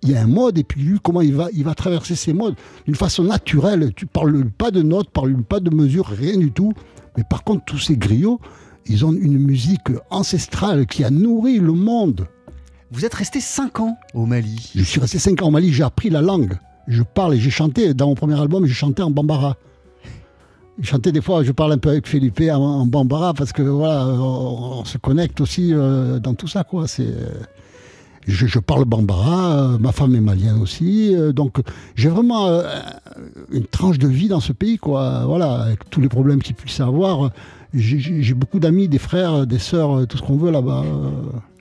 Il 0.03 0.11
y 0.11 0.15
a 0.15 0.21
un 0.21 0.27
mode, 0.27 0.57
et 0.57 0.63
puis 0.63 0.81
lui, 0.81 0.99
comment 1.01 1.21
il 1.21 1.33
va, 1.33 1.47
il 1.53 1.63
va 1.63 1.73
traverser 1.73 2.15
ces 2.15 2.33
modes 2.33 2.55
d'une 2.85 2.95
façon 2.95 3.23
naturelle. 3.23 3.91
Tu 3.95 4.05
parles 4.05 4.49
pas 4.49 4.71
de 4.71 4.81
notes, 4.81 5.09
parles 5.09 5.41
pas 5.43 5.59
de 5.59 5.73
mesures, 5.73 6.05
rien 6.05 6.37
du 6.37 6.51
tout. 6.51 6.73
Mais 7.17 7.23
par 7.23 7.43
contre, 7.43 7.65
tous 7.65 7.79
ces 7.79 7.97
griots, 7.97 8.39
ils 8.85 9.05
ont 9.05 9.13
une 9.13 9.39
musique 9.39 9.89
ancestrale 10.09 10.85
qui 10.85 11.03
a 11.03 11.09
nourri 11.09 11.59
le 11.59 11.73
monde. 11.73 12.27
Vous 12.91 13.05
êtes 13.05 13.15
resté 13.15 13.41
5 13.41 13.79
ans 13.79 13.97
au 14.13 14.25
Mali. 14.25 14.71
Je 14.75 14.83
suis 14.83 14.99
resté 14.99 15.19
5 15.19 15.41
ans 15.41 15.47
au 15.47 15.51
Mali, 15.51 15.73
j'ai 15.73 15.83
appris 15.83 16.09
la 16.09 16.21
langue. 16.21 16.57
Je 16.87 17.03
parle 17.03 17.33
et 17.33 17.39
j'ai 17.39 17.49
chanté. 17.49 17.93
Dans 17.93 18.07
mon 18.07 18.15
premier 18.15 18.39
album, 18.39 18.65
j'ai 18.65 18.73
chanté 18.73 19.01
en 19.01 19.11
bambara. 19.11 19.57
Je 20.79 20.87
chantais 20.87 21.11
des 21.11 21.21
fois, 21.21 21.43
je 21.43 21.51
parle 21.51 21.73
un 21.73 21.77
peu 21.79 21.89
avec 21.89 22.07
Philippe 22.07 22.39
en, 22.51 22.85
bambara 22.85 23.33
parce 23.33 23.51
que 23.51 23.63
voilà, 23.63 24.05
on, 24.05 24.85
se 24.85 24.97
connecte 24.99 25.41
aussi 25.41 25.73
euh, 25.73 26.19
dans 26.19 26.35
tout 26.35 26.47
ça, 26.47 26.63
quoi. 26.63 26.87
C'est. 26.87 27.13
Je, 28.27 28.59
parle 28.59 28.85
bambara, 28.85 29.57
euh, 29.57 29.77
ma 29.77 29.91
femme 29.91 30.13
est 30.15 30.21
malienne 30.21 30.61
aussi, 30.61 31.15
euh, 31.15 31.31
donc 31.31 31.59
j'ai 31.95 32.09
vraiment 32.09 32.61
une 33.51 33.65
tranche 33.65 33.99
de 33.99 34.07
vie 34.07 34.27
dans 34.27 34.41
ce 34.41 34.51
pays, 34.51 34.77
quoi. 34.77 35.23
Voilà, 35.25 35.61
avec 35.61 35.89
tous 35.89 36.01
les 36.01 36.09
problèmes 36.09 36.41
qu'il 36.41 36.55
puisse 36.55 36.81
avoir, 36.81 37.31
j'ai 37.73 38.33
beaucoup 38.33 38.59
d'amis, 38.59 38.87
des 38.87 38.97
frères, 38.97 39.47
des 39.47 39.59
sœurs, 39.59 40.05
tout 40.07 40.17
ce 40.17 40.21
qu'on 40.21 40.37
veut 40.37 40.51
là-bas. 40.51 40.83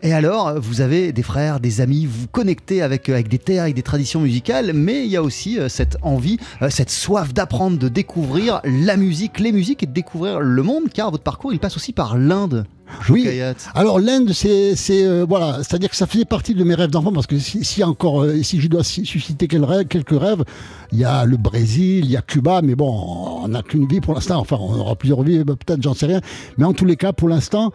Et 0.02 0.12
alors, 0.12 0.60
vous 0.60 0.82
avez 0.82 1.12
des 1.12 1.22
frères, 1.22 1.58
des 1.58 1.80
amis, 1.80 2.04
vous 2.04 2.20
vous 2.20 2.26
connectez 2.26 2.82
avec, 2.82 3.08
avec 3.08 3.28
des 3.28 3.38
terres, 3.38 3.62
avec 3.62 3.74
des 3.74 3.82
traditions 3.82 4.20
musicales, 4.20 4.72
mais 4.74 5.04
il 5.04 5.10
y 5.10 5.16
a 5.16 5.22
aussi 5.22 5.58
euh, 5.58 5.70
cette 5.70 5.96
envie, 6.02 6.38
euh, 6.60 6.68
cette 6.68 6.90
soif 6.90 7.32
d'apprendre, 7.32 7.78
de 7.78 7.88
découvrir 7.88 8.60
la 8.64 8.96
musique, 8.98 9.40
les 9.40 9.52
musiques 9.52 9.82
et 9.82 9.86
de 9.86 9.92
découvrir 9.92 10.40
le 10.40 10.62
monde, 10.62 10.84
car 10.92 11.10
votre 11.10 11.24
parcours, 11.24 11.52
il 11.52 11.58
passe 11.58 11.76
aussi 11.76 11.92
par 11.92 12.18
l'Inde. 12.18 12.66
Oui. 13.08 13.28
Alors 13.74 13.98
l'Inde, 13.98 14.30
c'est 14.32 14.76
euh, 14.90 15.26
voilà, 15.28 15.58
c'est-à-dire 15.64 15.90
que 15.90 15.96
ça 15.96 16.06
faisait 16.06 16.24
partie 16.24 16.54
de 16.54 16.62
mes 16.62 16.74
rêves 16.74 16.90
d'enfant 16.90 17.12
parce 17.12 17.26
que 17.26 17.36
si, 17.38 17.82
encore, 17.82 18.24
si 18.42 18.60
je 18.60 18.68
dois 18.68 18.84
susciter 18.84 19.48
quelques 19.48 20.20
rêves, 20.20 20.44
il 20.92 20.98
y 20.98 21.04
a 21.04 21.24
le 21.24 21.36
Brésil, 21.36 22.04
il 22.04 22.10
y 22.12 22.16
a 22.16 22.22
Cuba, 22.22 22.60
mais 22.62 22.76
bon, 22.76 23.42
on 23.42 23.48
n'a 23.48 23.62
qu'une 23.62 23.88
vie 23.88 24.00
pour 24.00 24.14
l'instant. 24.14 24.38
Enfin, 24.38 24.56
on 24.60 24.78
aura 24.78 24.94
plusieurs 24.94 25.22
vies, 25.22 25.42
peut-être, 25.44 25.82
j'en 25.82 25.94
sais 25.94 26.06
rien. 26.06 26.20
Mais 26.58 26.64
en 26.64 26.74
tous 26.74 26.84
les 26.84 26.96
cas, 26.96 27.12
pour 27.12 27.28
l'instant, 27.28 27.72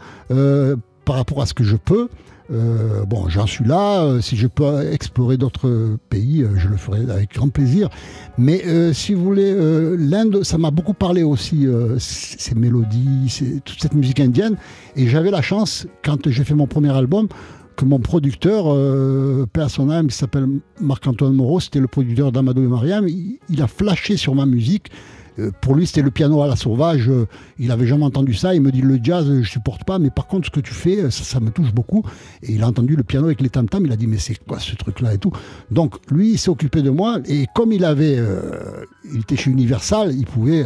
par 1.05 1.15
rapport 1.15 1.41
à 1.41 1.45
ce 1.45 1.53
que 1.53 1.63
je 1.63 1.75
peux. 1.75 2.09
Euh, 2.51 3.05
bon, 3.05 3.29
j'en 3.29 3.47
suis 3.47 3.63
là. 3.63 4.03
Euh, 4.03 4.21
si 4.21 4.35
je 4.35 4.47
peux 4.47 4.91
explorer 4.91 5.37
d'autres 5.37 5.97
pays, 6.09 6.43
euh, 6.43 6.49
je 6.57 6.67
le 6.67 6.75
ferai 6.75 6.99
avec 7.09 7.33
grand 7.33 7.49
plaisir. 7.49 7.89
Mais 8.37 8.63
si 8.93 9.13
vous 9.13 9.23
voulez, 9.23 9.53
l'Inde, 9.97 10.43
ça 10.43 10.57
m'a 10.57 10.71
beaucoup 10.71 10.93
parlé 10.93 11.23
aussi, 11.23 11.67
ces 11.97 12.55
mélodies, 12.55 13.61
toute 13.65 13.81
cette 13.81 13.93
musique 13.93 14.19
indienne. 14.19 14.55
Et 14.95 15.07
j'avais 15.07 15.31
la 15.31 15.41
chance, 15.41 15.87
quand 16.03 16.29
j'ai 16.29 16.43
fait 16.43 16.55
mon 16.55 16.67
premier 16.67 16.91
album, 16.91 17.27
que 17.75 17.85
mon 17.85 17.99
producteur, 17.99 18.67
âme, 18.67 20.07
qui 20.07 20.15
s'appelle 20.15 20.47
Marc-Antoine 20.79 21.33
Moreau, 21.33 21.59
c'était 21.59 21.79
le 21.79 21.87
producteur 21.87 22.31
d'Amadou 22.31 22.63
et 22.63 22.67
Mariam, 22.67 23.07
il, 23.07 23.61
a 23.61 23.67
flashé 23.67 24.17
sur 24.17 24.33
ma 24.33 24.45
musique. 24.45 24.91
Euh, 25.39 25.51
pour 25.61 25.75
lui, 25.75 25.87
c'était 25.87 26.01
le 26.01 26.11
piano 26.11 26.41
à 26.41 26.47
la 26.47 26.55
sauvage. 26.55 27.09
Euh, 27.09 27.27
il 27.57 27.71
avait 27.71 27.87
jamais 27.87 28.03
entendu 28.03 28.33
ça. 28.33 28.53
Il 28.53 28.61
me 28.61 28.71
dit 28.71 28.81
le 28.81 28.99
jazz, 29.01 29.25
je 29.41 29.47
supporte 29.47 29.83
pas, 29.83 29.99
mais 29.99 30.09
par 30.09 30.27
contre, 30.27 30.47
ce 30.47 30.51
que 30.51 30.59
tu 30.59 30.73
fais, 30.73 31.09
ça, 31.09 31.39
me 31.39 31.49
touche 31.51 31.73
beaucoup. 31.73 32.03
Et 32.43 32.53
il 32.53 32.63
a 32.63 32.67
entendu 32.67 32.95
le 32.95 33.03
piano 33.03 33.25
avec 33.27 33.41
les 33.41 33.49
tam 33.49 33.69
tam. 33.69 33.85
Il 33.85 33.91
a 33.91 33.95
dit 33.95 34.07
mais 34.07 34.17
c'est 34.17 34.35
quoi 34.45 34.59
ce 34.59 34.75
truc-là 34.75 35.13
et 35.13 35.17
tout. 35.17 35.31
Donc 35.69 35.95
lui, 36.09 36.33
il 36.33 36.37
s'est 36.37 36.49
occupé 36.49 36.81
de 36.81 36.89
moi. 36.89 37.19
Et 37.25 37.45
comme 37.55 37.71
il 37.71 37.85
avait, 37.85 38.15
euh, 38.17 38.85
il 39.13 39.21
était 39.21 39.37
chez 39.37 39.51
Universal, 39.51 40.13
il 40.13 40.25
pouvait 40.25 40.65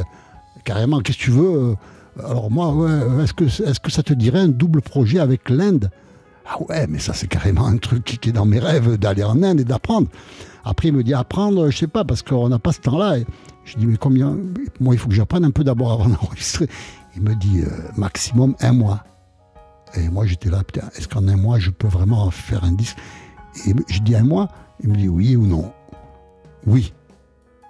carrément, 0.63 0.99
qu'est-ce 0.99 1.19
que 1.19 1.23
tu 1.23 1.32
veux 1.32 1.75
Alors 2.23 2.49
moi, 2.49 2.73
est-ce 3.23 3.34
que, 3.34 3.45
est-ce 3.45 3.80
que 3.80 3.91
ça 3.91 4.01
te 4.01 4.13
dirait 4.13 4.39
un 4.39 4.47
double 4.47 4.82
projet 4.82 5.19
avec 5.19 5.49
l'Inde? 5.49 5.91
Ah 6.47 6.62
ouais, 6.69 6.88
mais 6.88 6.99
ça 6.99 7.13
c'est 7.13 7.28
carrément 7.28 7.65
un 7.65 7.78
truc 7.78 8.04
qui 8.04 8.30
est 8.30 8.32
dans 8.32 8.45
mes 8.45 8.60
rêves 8.60 8.97
d'aller 8.97 9.23
en 9.23 9.41
Inde 9.43 9.62
et 9.62 9.63
d'apprendre. 9.63 10.08
Après, 10.63 10.88
il 10.88 10.93
me 10.95 11.04
dit 11.04 11.13
apprendre, 11.13 11.69
je 11.69 11.78
sais 11.78 11.88
pas, 11.88 12.04
parce 12.04 12.23
qu'on 12.23 12.49
n'a 12.49 12.58
pas 12.58 12.71
ce 12.71 12.82
temps-là. 12.82 13.17
Je 13.65 13.78
dis, 13.78 13.86
mais 13.88 13.97
combien 13.97 14.38
Moi, 14.80 14.95
il 14.95 14.97
faut 14.97 15.10
que 15.10 15.15
j'apprenne 15.15 15.43
un 15.43 15.51
peu 15.51 15.63
d'abord 15.63 15.91
avant 15.91 16.08
d'enregistrer. 16.10 16.67
Il 17.15 17.23
me 17.23 17.36
dit, 17.36 17.62
euh, 17.62 17.69
maximum 17.97 18.56
un 18.62 18.73
mois. 18.73 19.04
Et 19.95 20.10
moi, 20.10 20.25
j'étais 20.25 20.49
là, 20.49 20.63
putain, 20.63 20.89
est-ce 20.95 21.08
qu'en 21.08 21.28
un 21.28 21.38
mois, 21.38 21.60
je 21.60 21.71
peux 21.71 21.88
vraiment 21.88 22.30
faire 22.32 22.63
un 22.63 22.71
disque? 22.71 22.97
Et 23.65 23.73
je 23.89 23.99
dis 24.01 24.15
un 24.15 24.23
mois? 24.23 24.49
Il 24.82 24.89
me 24.89 24.95
dit 24.95 25.08
oui 25.08 25.36
ou 25.36 25.45
non. 25.45 25.71
Oui. 26.67 26.93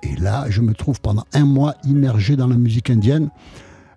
Et 0.03 0.15
là, 0.15 0.45
je 0.49 0.61
me 0.61 0.73
trouve 0.73 0.99
pendant 1.01 1.25
un 1.33 1.45
mois 1.45 1.75
immergé 1.83 2.35
dans 2.35 2.47
la 2.47 2.57
musique 2.57 2.89
indienne. 2.89 3.29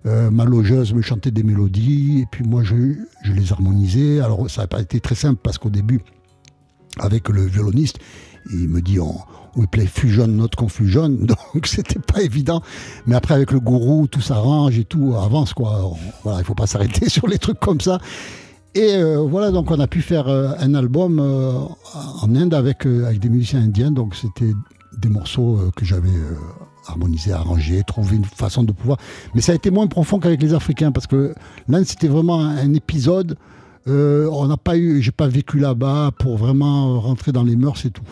Euh, 0.07 0.31
ma 0.31 0.45
logeuse 0.45 0.95
me 0.95 1.03
chantait 1.03 1.31
des 1.31 1.43
mélodies, 1.43 2.21
et 2.21 2.27
puis 2.31 2.45
moi, 2.45 2.63
je, 2.63 2.95
je 3.23 3.33
les 3.33 3.53
harmonisais. 3.53 4.21
Alors, 4.21 4.49
ça 4.49 4.63
n'a 4.63 4.69
pas 4.69 4.81
été 4.81 5.01
très 5.01 5.15
simple 5.15 5.41
parce 5.43 5.59
qu'au 5.59 5.71
début, 5.71 6.01
avec 6.99 7.29
le 7.29 7.43
violoniste, 7.47 7.99
il 8.53 8.69
me 8.69 8.81
dit 8.81 9.01
on, 9.01 9.15
we 9.57 9.67
play 9.67 9.87
fusion, 9.87 10.29
not 10.29 10.51
confusion, 10.57 11.09
donc 11.09 11.67
c'était 11.67 11.99
pas 12.01 12.23
évident. 12.23 12.63
Mais 13.07 13.17
après 13.17 13.35
avec 13.35 13.53
le 13.53 13.61
gourou, 13.61 14.07
tout 14.07 14.21
s'arrange 14.21 14.79
et 14.79 14.85
tout 14.85 15.15
avance 15.17 15.53
quoi. 15.55 15.93
voilà, 16.23 16.41
il 16.41 16.45
faut 16.45 16.55
pas 16.55 16.67
s'arrêter 16.67 17.09
sur 17.09 17.27
les 17.27 17.39
trucs 17.39 17.61
comme 17.61 17.81
ça. 17.81 17.99
Et 18.75 18.95
euh, 18.95 19.19
voilà, 19.19 19.51
donc 19.51 19.71
on 19.71 19.81
a 19.81 19.87
pu 19.87 20.03
faire 20.03 20.29
euh, 20.29 20.53
un 20.59 20.75
album 20.75 21.19
euh, 21.19 21.53
en 22.23 22.35
Inde 22.35 22.55
avec, 22.55 22.87
avec 22.87 23.19
des 23.19 23.29
musiciens 23.29 23.63
indiens. 23.63 23.91
Donc 23.91 24.15
c'était 24.15 24.53
des 24.97 25.09
morceaux 25.09 25.61
que 25.77 25.85
j'avais 25.85 26.09
harmonisés, 26.87 27.33
arrangés, 27.33 27.83
trouvé 27.87 28.17
une 28.17 28.25
façon 28.25 28.63
de 28.63 28.73
pouvoir. 28.73 28.99
Mais 29.35 29.41
ça 29.41 29.53
a 29.53 29.55
été 29.55 29.71
moins 29.71 29.87
profond 29.87 30.19
qu'avec 30.19 30.43
les 30.43 30.55
Africains 30.55 30.93
parce 30.93 31.07
que 31.07 31.35
l'Inde 31.69 31.85
c'était 31.85 32.09
vraiment 32.09 32.41
un 32.41 32.75
épisode. 32.75 33.37
on 33.87 34.47
n'a 34.47 34.57
pas 34.57 34.77
eu, 34.77 35.03
j'ai 35.03 35.13
pas 35.13 35.29
vécu 35.29 35.59
là-bas 35.59 36.13
pour 36.19 36.37
vraiment 36.37 37.01
rentrer 37.01 37.33
dans 37.33 37.45
les 37.45 37.57
mœurs 37.57 37.85
et 37.85 37.91
tout. 37.91 38.03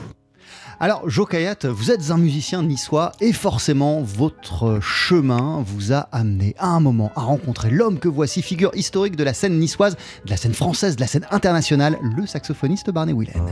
Alors, 0.79 1.09
Jo 1.09 1.25
Kayat, 1.25 1.57
vous 1.65 1.91
êtes 1.91 2.11
un 2.11 2.19
musicien 2.19 2.63
niçois 2.63 3.13
et 3.23 3.33
forcément, 3.33 4.03
votre 4.03 4.79
chemin 4.83 5.63
vous 5.67 5.95
a 5.95 6.09
amené 6.13 6.55
à 6.59 6.69
un 6.69 6.81
moment 6.81 7.11
à 7.17 7.23
rencontrer 7.23 7.71
l'homme 7.71 7.99
que 7.99 8.09
voici, 8.09 8.43
figure 8.43 8.71
historique 8.75 9.17
de 9.17 9.25
la 9.25 9.33
scène 9.33 9.59
niçoise, 9.59 9.97
de 10.27 10.31
la 10.31 10.37
scène 10.37 10.53
française, 10.53 10.97
de 10.97 11.01
la 11.01 11.07
scène 11.07 11.27
internationale, 11.31 11.99
le 12.15 12.27
saxophoniste 12.27 12.91
Barney 12.91 13.15
Whelan. 13.15 13.47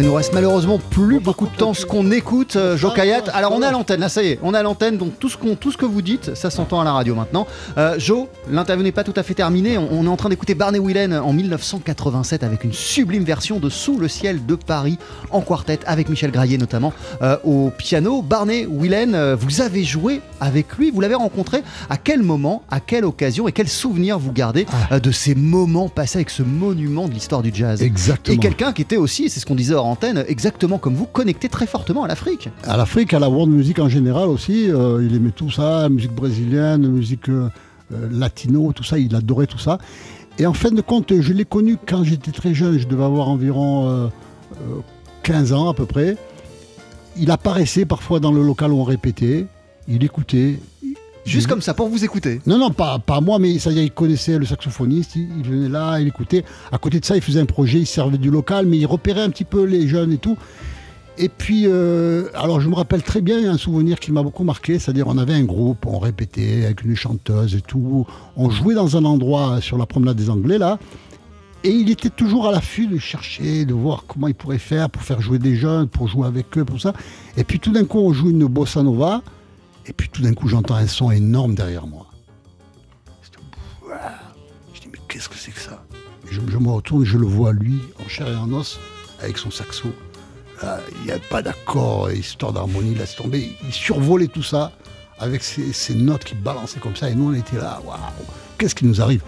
Il 0.00 0.06
nous 0.06 0.14
reste 0.14 0.32
malheureusement 0.32 0.78
plus 0.94 1.18
beaucoup 1.18 1.48
de 1.48 1.56
temps 1.56 1.74
ce 1.74 1.84
qu'on 1.84 2.12
écoute, 2.12 2.54
euh, 2.54 2.76
Joe 2.76 2.94
Kayat. 2.94 3.24
Alors 3.32 3.50
on 3.50 3.60
est 3.62 3.66
à 3.66 3.72
l'antenne, 3.72 3.98
là 3.98 4.08
ça 4.08 4.22
y 4.22 4.28
est, 4.28 4.38
on 4.44 4.54
est 4.54 4.58
à 4.58 4.62
l'antenne, 4.62 4.96
donc 4.96 5.18
tout 5.18 5.28
ce, 5.28 5.36
qu'on, 5.36 5.56
tout 5.56 5.72
ce 5.72 5.76
que 5.76 5.84
vous 5.84 6.02
dites, 6.02 6.36
ça 6.36 6.50
s'entend 6.50 6.80
à 6.80 6.84
la 6.84 6.92
radio 6.92 7.16
maintenant. 7.16 7.48
Euh, 7.78 7.98
Joe, 7.98 8.28
l'interview 8.48 8.84
n'est 8.84 8.92
pas 8.92 9.02
tout 9.02 9.12
à 9.16 9.24
fait 9.24 9.34
terminée, 9.34 9.76
on, 9.76 9.88
on 9.90 10.04
est 10.04 10.08
en 10.08 10.16
train 10.16 10.28
d'écouter 10.28 10.54
Barney 10.54 10.78
Whelan 10.78 11.20
en 11.20 11.32
1987 11.32 12.44
avec 12.44 12.62
une 12.62 12.72
sublime 12.72 13.24
version 13.24 13.58
de 13.58 13.70
Sous 13.70 13.98
le 13.98 14.06
ciel 14.06 14.46
de 14.46 14.54
Paris 14.54 14.96
en 15.32 15.40
quartet 15.40 15.80
avec 15.84 16.08
Michel 16.08 16.30
Graillet 16.30 16.58
notamment 16.58 16.92
euh, 17.22 17.38
au 17.42 17.72
piano. 17.76 18.22
Barney 18.22 18.64
Whelan, 18.64 19.14
euh, 19.14 19.34
vous 19.34 19.62
avez 19.62 19.82
joué 19.82 20.20
avec 20.40 20.76
lui, 20.76 20.92
vous 20.92 21.00
l'avez 21.00 21.16
rencontré 21.16 21.64
à 21.90 21.96
quel 21.96 22.22
moment, 22.22 22.62
à 22.70 22.78
quelle 22.78 23.04
occasion 23.04 23.48
et 23.48 23.52
quel 23.52 23.68
souvenir 23.68 24.20
vous 24.20 24.30
gardez 24.30 24.64
euh, 24.92 25.00
de 25.00 25.10
ces 25.10 25.34
moments 25.34 25.88
passés 25.88 26.18
avec 26.18 26.30
ce 26.30 26.44
monument 26.44 27.08
de 27.08 27.14
l'histoire 27.14 27.42
du 27.42 27.50
jazz? 27.52 27.82
Exactement. 27.82 28.36
Et 28.36 28.38
quelqu'un 28.38 28.72
qui 28.72 28.82
était 28.82 28.96
aussi, 28.96 29.28
c'est 29.28 29.40
ce 29.40 29.46
qu'on 29.46 29.56
disait 29.56 29.74
hors 29.74 29.86
antenne, 29.86 30.24
exactement 30.28 30.78
comme 30.84 30.94
vous, 30.94 31.06
connecté 31.06 31.48
très 31.48 31.66
fortement 31.66 32.04
à 32.04 32.08
l'Afrique. 32.08 32.50
À 32.62 32.76
l'Afrique, 32.76 33.14
à 33.14 33.18
la 33.18 33.30
world 33.30 33.50
music 33.50 33.78
en 33.78 33.88
général 33.88 34.28
aussi, 34.28 34.70
euh, 34.70 35.02
il 35.02 35.16
aimait 35.16 35.30
tout 35.30 35.50
ça, 35.50 35.80
la 35.80 35.88
musique 35.88 36.14
brésilienne, 36.14 36.82
la 36.82 36.88
musique 36.88 37.30
euh, 37.30 37.48
euh, 37.90 38.08
latino, 38.10 38.70
tout 38.74 38.84
ça, 38.84 38.98
il 38.98 39.14
adorait 39.14 39.46
tout 39.46 39.58
ça. 39.58 39.78
Et 40.38 40.44
en 40.44 40.52
fin 40.52 40.70
de 40.70 40.82
compte, 40.82 41.18
je 41.18 41.32
l'ai 41.32 41.46
connu 41.46 41.78
quand 41.88 42.04
j'étais 42.04 42.32
très 42.32 42.52
jeune, 42.52 42.78
je 42.78 42.86
devais 42.86 43.02
avoir 43.02 43.30
environ 43.30 43.88
euh, 43.88 44.08
euh, 44.60 44.80
15 45.22 45.54
ans 45.54 45.70
à 45.70 45.74
peu 45.74 45.86
près. 45.86 46.18
Il 47.16 47.30
apparaissait 47.30 47.86
parfois 47.86 48.20
dans 48.20 48.32
le 48.32 48.42
local 48.42 48.70
où 48.70 48.78
on 48.78 48.84
répétait, 48.84 49.46
il 49.88 50.04
écoutait. 50.04 50.58
Juste 51.24 51.46
comme 51.46 51.62
ça, 51.62 51.72
pour 51.72 51.88
vous 51.88 52.04
écouter. 52.04 52.42
Non, 52.46 52.58
non, 52.58 52.68
pas, 52.68 52.98
pas 52.98 53.22
moi, 53.22 53.38
mais 53.38 53.58
ça 53.58 53.70
y 53.70 53.78
est, 53.78 53.84
il 53.84 53.90
connaissait 53.90 54.36
le 54.36 54.44
saxophoniste, 54.44 55.16
il, 55.16 55.28
il 55.38 55.48
venait 55.48 55.70
là, 55.70 55.98
il 55.98 56.08
écoutait. 56.08 56.44
À 56.70 56.76
côté 56.76 57.00
de 57.00 57.06
ça, 57.06 57.16
il 57.16 57.22
faisait 57.22 57.40
un 57.40 57.46
projet, 57.46 57.78
il 57.78 57.86
servait 57.86 58.18
du 58.18 58.30
local, 58.30 58.66
mais 58.66 58.76
il 58.76 58.84
repérait 58.84 59.22
un 59.22 59.30
petit 59.30 59.44
peu 59.44 59.64
les 59.64 59.88
jeunes 59.88 60.12
et 60.12 60.18
tout. 60.18 60.36
Et 61.16 61.28
puis, 61.28 61.66
euh, 61.66 62.28
alors 62.34 62.60
je 62.60 62.68
me 62.68 62.74
rappelle 62.74 63.02
très 63.04 63.20
bien, 63.20 63.48
un 63.48 63.56
souvenir 63.56 64.00
qui 64.00 64.10
m'a 64.10 64.24
beaucoup 64.24 64.42
marqué, 64.42 64.80
c'est-à-dire 64.80 65.06
on 65.06 65.16
avait 65.16 65.34
un 65.34 65.44
groupe, 65.44 65.86
on 65.86 66.00
répétait 66.00 66.64
avec 66.64 66.82
une 66.82 66.96
chanteuse 66.96 67.54
et 67.54 67.60
tout, 67.60 68.04
on 68.36 68.50
jouait 68.50 68.74
dans 68.74 68.96
un 68.96 69.04
endroit 69.04 69.60
sur 69.60 69.78
la 69.78 69.86
promenade 69.86 70.16
des 70.16 70.28
Anglais 70.28 70.58
là, 70.58 70.80
et 71.62 71.70
il 71.70 71.88
était 71.88 72.10
toujours 72.10 72.48
à 72.48 72.52
l'affût 72.52 72.88
de 72.88 72.98
chercher, 72.98 73.64
de 73.64 73.72
voir 73.72 74.04
comment 74.08 74.26
il 74.26 74.34
pourrait 74.34 74.58
faire 74.58 74.90
pour 74.90 75.02
faire 75.02 75.20
jouer 75.20 75.38
des 75.38 75.54
jeunes, 75.54 75.86
pour 75.86 76.08
jouer 76.08 76.26
avec 76.26 76.58
eux, 76.58 76.64
pour 76.64 76.80
ça. 76.80 76.92
Et 77.36 77.44
puis 77.44 77.60
tout 77.60 77.70
d'un 77.70 77.84
coup, 77.84 78.00
on 78.00 78.12
joue 78.12 78.30
une 78.30 78.46
bossa 78.46 78.82
nova, 78.82 79.22
et 79.86 79.92
puis 79.92 80.08
tout 80.08 80.20
d'un 80.20 80.34
coup, 80.34 80.48
j'entends 80.48 80.74
un 80.74 80.88
son 80.88 81.12
énorme 81.12 81.54
derrière 81.54 81.86
moi. 81.86 82.06
Ouah. 83.86 83.96
Je 84.74 84.80
dis, 84.80 84.88
mais 84.92 84.98
qu'est-ce 85.08 85.28
que 85.28 85.36
c'est 85.36 85.52
que 85.52 85.60
ça? 85.60 85.84
Je, 86.28 86.40
je 86.48 86.58
me 86.58 86.70
retourne 86.70 87.02
et 87.02 87.06
je 87.06 87.18
le 87.18 87.26
vois, 87.26 87.52
lui, 87.52 87.78
en 88.04 88.08
chair 88.08 88.26
et 88.28 88.34
en 88.34 88.52
os, 88.52 88.80
avec 89.22 89.38
son 89.38 89.52
saxo. 89.52 89.88
Il 90.62 91.04
n'y 91.06 91.10
a 91.12 91.18
pas 91.30 91.42
d'accord, 91.42 92.10
histoire 92.10 92.52
d'harmonie, 92.52 92.94
laisse 92.94 93.16
tomber. 93.16 93.52
Il 93.66 93.72
survolait 93.72 94.28
tout 94.28 94.42
ça 94.42 94.72
avec 95.18 95.42
ses 95.42 95.94
notes 95.94 96.24
qui 96.24 96.34
balançaient 96.34 96.80
comme 96.80 96.96
ça. 96.96 97.10
Et 97.10 97.14
nous, 97.14 97.30
on 97.30 97.34
était 97.34 97.56
là, 97.56 97.80
waouh, 97.84 97.96
qu'est-ce 98.58 98.74
qui 98.74 98.84
nous 98.86 99.00
arrive? 99.00 99.22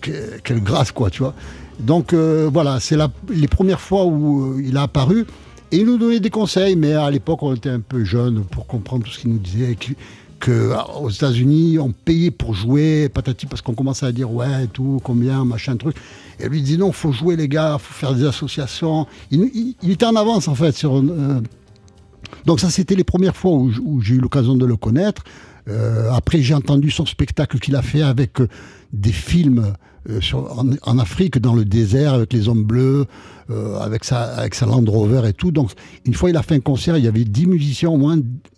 Que- 0.00 0.38
Quelle 0.44 0.62
grâce, 0.62 0.92
quoi, 0.92 1.10
tu 1.10 1.22
vois. 1.22 1.34
Donc 1.80 2.12
euh, 2.12 2.48
voilà, 2.52 2.80
c'est 2.80 2.96
les 3.28 3.48
premières 3.48 3.80
fois 3.80 4.04
où 4.06 4.54
euh, 4.56 4.62
il 4.64 4.76
a 4.76 4.82
apparu. 4.82 5.26
Et 5.72 5.78
il 5.78 5.86
nous 5.86 5.98
donnait 5.98 6.20
des 6.20 6.30
conseils, 6.30 6.76
mais 6.76 6.92
à 6.92 7.10
l'époque, 7.10 7.42
on 7.42 7.54
était 7.54 7.70
un 7.70 7.80
peu 7.80 8.04
jeunes 8.04 8.44
pour 8.44 8.66
comprendre 8.66 9.04
tout 9.04 9.10
ce 9.10 9.18
qu'il 9.18 9.30
nous 9.30 9.38
disait. 9.38 9.74
Que, 9.74 9.92
que, 10.38 10.72
ah, 10.74 10.98
aux 10.98 11.10
États-Unis, 11.10 11.78
on 11.78 11.92
payait 11.92 12.30
pour 12.30 12.54
jouer, 12.54 13.08
patati, 13.08 13.46
parce 13.46 13.62
qu'on 13.62 13.74
commençait 13.74 14.06
à 14.06 14.12
dire 14.12 14.30
ouais, 14.32 14.66
tout, 14.72 15.00
combien, 15.02 15.44
machin, 15.44 15.76
truc. 15.76 15.96
Et 16.38 16.48
lui 16.48 16.58
il 16.58 16.64
dit 16.64 16.78
non, 16.78 16.92
faut 16.92 17.12
jouer, 17.12 17.36
les 17.36 17.48
gars, 17.48 17.78
faut 17.78 17.94
faire 17.94 18.14
des 18.14 18.24
associations. 18.24 19.06
Il, 19.30 19.74
était 19.88 20.06
en 20.06 20.16
avance, 20.16 20.48
en 20.48 20.54
fait, 20.54 20.72
sur. 20.72 20.96
euh, 20.96 21.40
donc, 22.44 22.60
ça, 22.60 22.70
c'était 22.70 22.94
les 22.94 23.04
premières 23.04 23.36
fois 23.36 23.52
où, 23.52 24.00
j'ai 24.00 24.14
eu 24.14 24.20
l'occasion 24.20 24.56
de 24.56 24.66
le 24.66 24.76
connaître. 24.76 25.22
Euh, 25.68 26.10
après, 26.12 26.42
j'ai 26.42 26.54
entendu 26.54 26.90
son 26.90 27.06
spectacle 27.06 27.58
qu'il 27.58 27.74
a 27.74 27.82
fait 27.82 28.02
avec 28.02 28.40
euh, 28.40 28.48
des 28.92 29.12
films 29.12 29.74
en, 30.82 30.98
Afrique, 30.98 31.38
dans 31.38 31.54
le 31.54 31.64
désert, 31.64 32.14
avec 32.14 32.32
les 32.32 32.48
hommes 32.48 32.62
bleus, 32.62 33.06
avec, 33.80 34.04
sa, 34.04 34.46
Land 34.62 34.84
Rover 34.86 35.28
et 35.28 35.32
tout. 35.32 35.50
Donc, 35.50 35.72
une 36.04 36.14
fois, 36.14 36.30
il 36.30 36.36
a 36.36 36.42
fait 36.44 36.54
un 36.54 36.60
concert, 36.60 36.96
il 36.96 37.04
y 37.04 37.08
avait 37.08 37.24
10 37.24 37.46
musiciens 37.46 37.90
au 37.90 37.96
moins, 37.96 38.16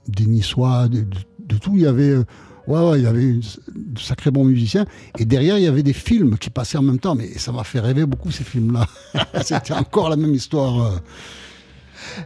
des 0.09 0.27
Niçois, 0.27 0.89
de- 0.89 1.07
de 1.49 1.57
tout. 1.57 1.73
Il 1.75 1.83
y 1.83 1.87
avait. 1.87 2.11
euh, 2.11 2.25
Ouais, 2.67 2.81
ouais, 2.87 2.99
il 2.99 3.05
y 3.05 3.07
avait 3.07 3.23
une- 3.23 3.41
de 3.41 3.99
sacrés 3.99 4.31
bons 4.31 4.45
musiciens. 4.45 4.85
Et 5.19 5.25
derrière, 5.25 5.57
il 5.57 5.65
y 5.65 5.67
avait 5.67 5.83
des 5.83 5.95
films 5.95 6.37
qui 6.37 6.51
passaient 6.51 6.77
en 6.77 6.83
même 6.83 6.99
temps. 6.99 7.15
Mais 7.15 7.29
ça 7.39 7.51
m'a 7.51 7.65
fait 7.65 7.81
rêver 7.81 8.05
beaucoup, 8.05 8.31
ces 8.31 8.45
films-là. 8.45 8.87
C'était 9.43 9.73
encore 9.73 10.11
la 10.11 10.17
même 10.17 10.35
histoire. 10.35 10.79
euh. 10.83 10.99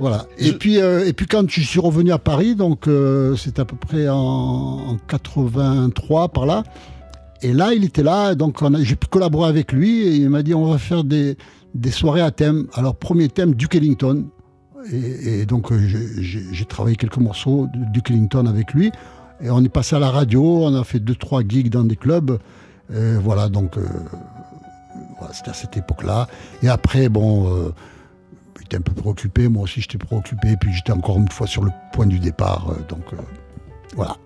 Voilà. 0.00 0.26
Et, 0.38 0.52
puis, 0.52 0.78
euh, 0.80 1.06
et 1.06 1.12
puis, 1.12 1.26
quand 1.26 1.48
je 1.48 1.60
suis 1.60 1.78
revenu 1.78 2.10
à 2.10 2.18
Paris, 2.18 2.56
donc 2.56 2.88
c'était 3.36 3.60
à 3.60 3.64
peu 3.64 3.76
près 3.76 4.08
en, 4.08 4.16
en 4.16 4.96
83, 5.06 6.28
par 6.30 6.46
là. 6.46 6.64
Et 7.42 7.52
là, 7.52 7.72
il 7.72 7.84
était 7.84 8.02
là. 8.02 8.34
Donc, 8.34 8.58
j'ai 8.82 8.96
pu 8.96 9.06
collaborer 9.06 9.48
avec 9.48 9.72
lui. 9.72 10.00
Et 10.02 10.16
il 10.16 10.28
m'a 10.28 10.42
dit 10.42 10.54
on 10.54 10.66
va 10.66 10.78
faire 10.78 11.04
des, 11.04 11.36
des 11.74 11.90
soirées 11.92 12.20
à 12.20 12.32
thème. 12.32 12.66
Alors, 12.74 12.96
premier 12.96 13.28
thème, 13.28 13.54
Duke 13.54 13.76
Ellington. 13.76 14.24
Et, 14.90 15.46
donc, 15.46 15.70
euh, 15.72 15.78
j'ai- 15.86 16.64
travaillé 16.64 16.96
quelques 16.96 17.18
morceaux 17.18 17.68
de 17.72 17.84
Duke 17.92 18.10
Ellington 18.10 18.46
avec 18.46 18.72
lui. 18.74 18.90
Et 19.40 19.50
on 19.50 19.62
est 19.62 19.68
passé 19.68 19.96
à 19.96 19.98
la 19.98 20.10
radio, 20.10 20.42
on 20.64 20.74
a 20.74 20.84
fait 20.84 21.00
deux, 21.00 21.14
trois 21.14 21.42
gigs 21.46 21.68
dans 21.70 21.84
des 21.84 21.96
clubs. 21.96 22.38
Voilà, 22.90 23.48
donc 23.48 23.78
euh, 23.78 23.86
voilà, 25.18 25.32
c'était 25.34 25.50
à 25.50 25.54
cette 25.54 25.76
époque-là. 25.76 26.28
Et 26.62 26.68
après, 26.68 27.08
bon, 27.08 27.48
euh, 27.48 27.72
il 28.58 28.64
était 28.64 28.76
un 28.76 28.80
peu 28.82 28.92
préoccupé, 28.92 29.48
moi 29.48 29.62
aussi 29.64 29.80
j'étais 29.80 29.98
préoccupé, 29.98 30.56
puis 30.60 30.72
j'étais 30.72 30.92
encore 30.92 31.16
une 31.18 31.28
fois 31.28 31.46
sur 31.46 31.64
le 31.64 31.70
point 31.92 32.06
du 32.06 32.18
départ. 32.18 32.70
euh, 32.70 32.74
donc 32.88 33.04
voilà. 33.96 34.16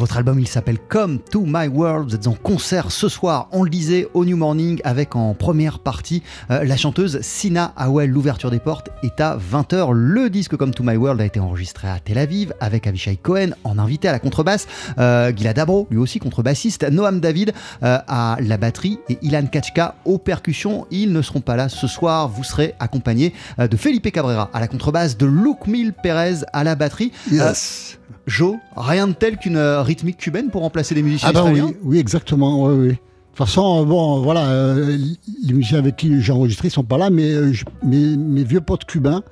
Votre 0.00 0.16
album, 0.16 0.40
il 0.40 0.48
s'appelle 0.48 0.78
Come 0.78 1.18
to 1.18 1.44
My 1.46 1.68
World. 1.68 2.08
Vous 2.08 2.14
êtes 2.14 2.26
en 2.26 2.32
concert 2.32 2.90
ce 2.90 3.10
soir, 3.10 3.48
on 3.52 3.64
le 3.64 3.68
disait, 3.68 4.08
au 4.14 4.24
New 4.24 4.38
Morning, 4.38 4.80
avec 4.82 5.14
en 5.14 5.34
première 5.34 5.78
partie 5.78 6.22
euh, 6.50 6.64
la 6.64 6.78
chanteuse 6.78 7.20
Sina 7.20 7.74
Howell. 7.76 8.08
L'ouverture 8.08 8.50
des 8.50 8.60
portes 8.60 8.88
est 9.02 9.20
à 9.20 9.36
20h. 9.36 9.92
Le 9.92 10.30
disque 10.30 10.56
Come 10.56 10.72
to 10.72 10.82
My 10.82 10.96
World 10.96 11.20
a 11.20 11.26
été 11.26 11.38
enregistré 11.38 11.86
à 11.86 11.98
Tel 11.98 12.16
Aviv 12.16 12.54
avec 12.60 12.86
Avishai 12.86 13.16
Cohen 13.16 13.50
en 13.62 13.78
invité 13.78 14.08
à 14.08 14.12
la 14.12 14.20
contrebasse, 14.20 14.66
euh, 14.98 15.36
Gilad 15.36 15.56
Dabro, 15.56 15.86
lui 15.90 15.98
aussi 15.98 16.18
contrebassiste, 16.18 16.90
Noam 16.90 17.20
David 17.20 17.52
euh, 17.82 17.98
à 18.08 18.38
la 18.40 18.56
batterie 18.56 19.00
et 19.10 19.18
Ilan 19.20 19.44
Kachka 19.52 19.96
aux 20.06 20.16
percussions. 20.16 20.86
Ils 20.90 21.12
ne 21.12 21.20
seront 21.20 21.42
pas 21.42 21.56
là 21.56 21.68
ce 21.68 21.86
soir. 21.86 22.30
Vous 22.30 22.42
serez 22.42 22.74
accompagné 22.80 23.34
euh, 23.58 23.68
de 23.68 23.76
Felipe 23.76 24.10
Cabrera 24.10 24.48
à 24.54 24.60
la 24.60 24.66
contrebasse, 24.66 25.18
de 25.18 25.26
Luke 25.26 25.66
Mil 25.66 25.92
Perez 25.92 26.36
à 26.54 26.64
la 26.64 26.74
batterie. 26.74 27.12
Yes. 27.30 27.98
Joe, 28.26 28.58
rien 28.76 29.08
de 29.08 29.12
tel 29.12 29.38
qu'une 29.38 29.58
rythmique 29.90 30.18
cubaine 30.18 30.50
pour 30.50 30.62
remplacer 30.62 30.94
les 30.94 31.02
musiciens 31.02 31.30
Ah 31.30 31.32
ben 31.32 31.52
oui, 31.52 31.76
oui, 31.82 31.98
exactement, 31.98 32.64
oui, 32.64 32.74
oui. 32.74 32.88
De 32.88 32.92
toute 32.92 33.46
façon, 33.48 33.82
euh, 33.82 33.84
bon, 33.84 34.20
voilà, 34.20 34.46
euh, 34.46 34.96
les 35.42 35.52
musiciens 35.52 35.78
avec 35.78 35.96
qui 35.96 36.20
j'ai 36.22 36.32
enregistré 36.32 36.68
ne 36.68 36.72
sont 36.72 36.84
pas 36.84 36.96
là, 36.96 37.10
mais 37.10 37.32
euh, 37.32 37.52
mes, 37.82 38.16
mes 38.16 38.44
vieux 38.44 38.60
potes 38.60 38.84
cubains, 38.84 39.22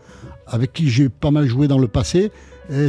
avec 0.48 0.72
qui 0.72 0.88
j'ai 0.88 1.08
pas 1.08 1.30
mal 1.30 1.46
joué 1.46 1.68
dans 1.68 1.78
le 1.78 1.86
passé, 1.86 2.32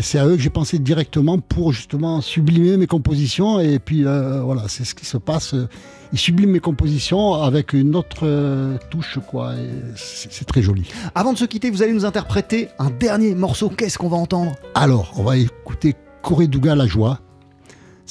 c'est 0.01 0.17
à 0.19 0.25
eux 0.25 0.35
que 0.35 0.41
j'ai 0.41 0.49
pensé 0.49 0.77
directement 0.77 1.39
pour 1.39 1.71
justement 1.71 2.19
sublimer 2.19 2.75
mes 2.75 2.87
compositions. 2.87 3.61
Et 3.61 3.79
puis 3.79 4.05
euh, 4.05 4.41
voilà, 4.41 4.63
c'est 4.67 4.83
ce 4.83 4.93
qui 4.93 5.05
se 5.05 5.17
passe. 5.17 5.55
Ils 6.11 6.19
subliment 6.19 6.51
mes 6.51 6.59
compositions 6.59 7.35
avec 7.35 7.71
une 7.71 7.95
autre 7.95 8.27
touche, 8.89 9.19
quoi. 9.29 9.53
C'est 9.95 10.45
très 10.45 10.61
joli. 10.61 10.83
Avant 11.15 11.31
de 11.31 11.37
se 11.37 11.45
quitter, 11.45 11.69
vous 11.69 11.81
allez 11.81 11.93
nous 11.93 12.03
interpréter 12.03 12.67
un 12.77 12.89
dernier 12.89 13.35
morceau. 13.35 13.69
Qu'est-ce 13.69 13.97
qu'on 13.97 14.09
va 14.09 14.17
entendre? 14.17 14.53
Alors, 14.75 15.13
on 15.17 15.23
va 15.23 15.37
écouter 15.37 15.95
Corée-Douga 16.23 16.75
La 16.75 16.85
Joie. 16.85 17.19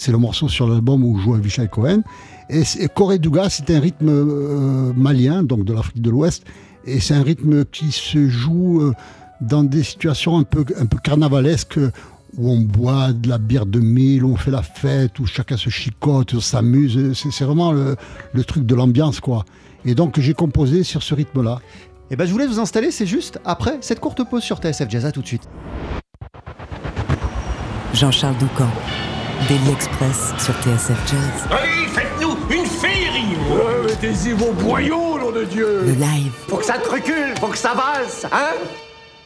C'est 0.01 0.12
le 0.12 0.18
morceau 0.18 0.49
sur 0.49 0.68
l'album 0.68 1.03
où 1.05 1.18
joue 1.18 1.34
Avishai 1.34 1.66
Cohen. 1.66 2.03
Et 2.49 2.62
c'est- 2.62 2.86
Corée-Douga, 2.94 3.49
c'est 3.51 3.68
un 3.70 3.80
rythme 3.80 4.09
euh, 4.09 4.92
malien, 4.96 5.42
donc 5.42 5.64
de 5.64 5.72
l'Afrique 5.72 6.01
de 6.01 6.09
l'Ouest. 6.09 6.44
Et 6.84 7.01
c'est 7.01 7.14
un 7.14 7.22
rythme 7.24 7.64
qui 7.64 7.90
se 7.90 8.28
joue 8.28 8.80
euh, 8.80 8.92
dans 9.40 9.64
des 9.64 9.82
situations 9.82 10.38
un 10.38 10.44
peu, 10.44 10.64
un 10.80 10.86
peu 10.86 10.99
carnavalesques, 11.03 11.80
où 12.36 12.49
on 12.49 12.61
boit 12.61 13.12
de 13.12 13.28
la 13.28 13.38
bière 13.38 13.66
de 13.66 13.80
mille, 13.80 14.22
où 14.22 14.30
on 14.32 14.36
fait 14.36 14.53
la 14.53 14.62
fête, 14.62 15.18
où 15.18 15.26
chacun 15.26 15.57
se 15.57 15.68
chicote, 15.68 16.32
on 16.34 16.40
s'amuse. 16.40 17.12
C'est 17.14 17.32
c'est 17.32 17.44
vraiment 17.44 17.72
le, 17.72 17.96
le 18.34 18.44
truc 18.44 18.64
de 18.66 18.74
l'ambiance, 18.76 19.18
quoi. 19.18 19.44
Et 19.84 19.96
donc, 19.96 20.20
j'ai 20.20 20.32
composé 20.34 20.84
sur 20.84 21.03
ce 21.03 21.12
rythme-là. 21.14 21.59
Eh 22.12 22.16
ben, 22.16 22.24
je 22.24 22.30
voulais 22.32 22.46
vous 22.46 22.61
installer, 22.61 22.92
c'est 22.92 23.05
juste 23.07 23.40
après 23.44 23.78
cette 23.80 23.99
courte 23.99 24.22
pause 24.30 24.44
sur 24.44 24.59
TSF 24.59 24.88
Jazz. 24.88 25.05
À 25.07 25.11
tout 25.12 25.22
de 25.22 25.26
suite. 25.26 25.49
Jean-Charles 27.94 28.36
Doucan, 28.38 28.68
Daily 29.47 29.70
Express 29.72 30.32
sur 30.39 30.55
TSF 30.62 30.99
Jazz. 31.07 31.49
Allez, 31.51 31.86
faites-nous 31.89 32.36
une 32.51 32.66
féerie 32.66 33.36
Mettez-y 33.86 34.32
vos 34.32 34.53
boyaux, 34.53 35.18
nom 35.18 35.30
de 35.30 35.45
Dieu 35.45 35.82
Le 35.84 35.93
live, 35.93 36.32
Faut 36.49 36.57
que 36.57 36.64
ça 36.64 36.78
te 36.78 36.89
recule, 36.89 37.34
faut 37.39 37.47
que 37.47 37.57
ça 37.57 37.72
valse, 37.74 38.26
hein? 38.32 38.55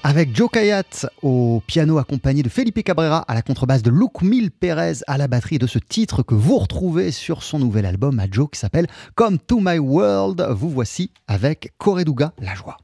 Avec 0.04 0.36
Joe 0.36 0.50
Kayat 0.50 1.08
au 1.22 1.62
piano 1.66 1.98
accompagné 1.98 2.42
de 2.42 2.48
Felipe 2.48 2.82
Cabrera 2.82 3.24
à 3.26 3.34
la 3.34 3.42
contrebasse 3.42 3.82
de 3.82 3.90
Luke 3.90 4.20
Mil 4.22 4.50
Perez 4.50 4.98
à 5.06 5.16
la 5.16 5.28
batterie 5.28 5.58
de 5.58 5.66
ce 5.68 5.78
titre 5.78 6.22
que 6.22 6.34
vous 6.34 6.58
retrouvez 6.58 7.10
sur 7.12 7.42
son 7.42 7.58
nouvel 7.60 7.86
album 7.86 8.18
à 8.18 8.24
Joe 8.30 8.48
qui 8.52 8.58
s'appelle 8.58 8.88
Come 9.14 9.38
to 9.38 9.60
My 9.60 9.78
World. 9.78 10.44
Vous 10.50 10.68
voici 10.70 11.12
avec 11.28 11.72
Correduga 11.78 12.32
La 12.40 12.54
Joie. 12.54 12.76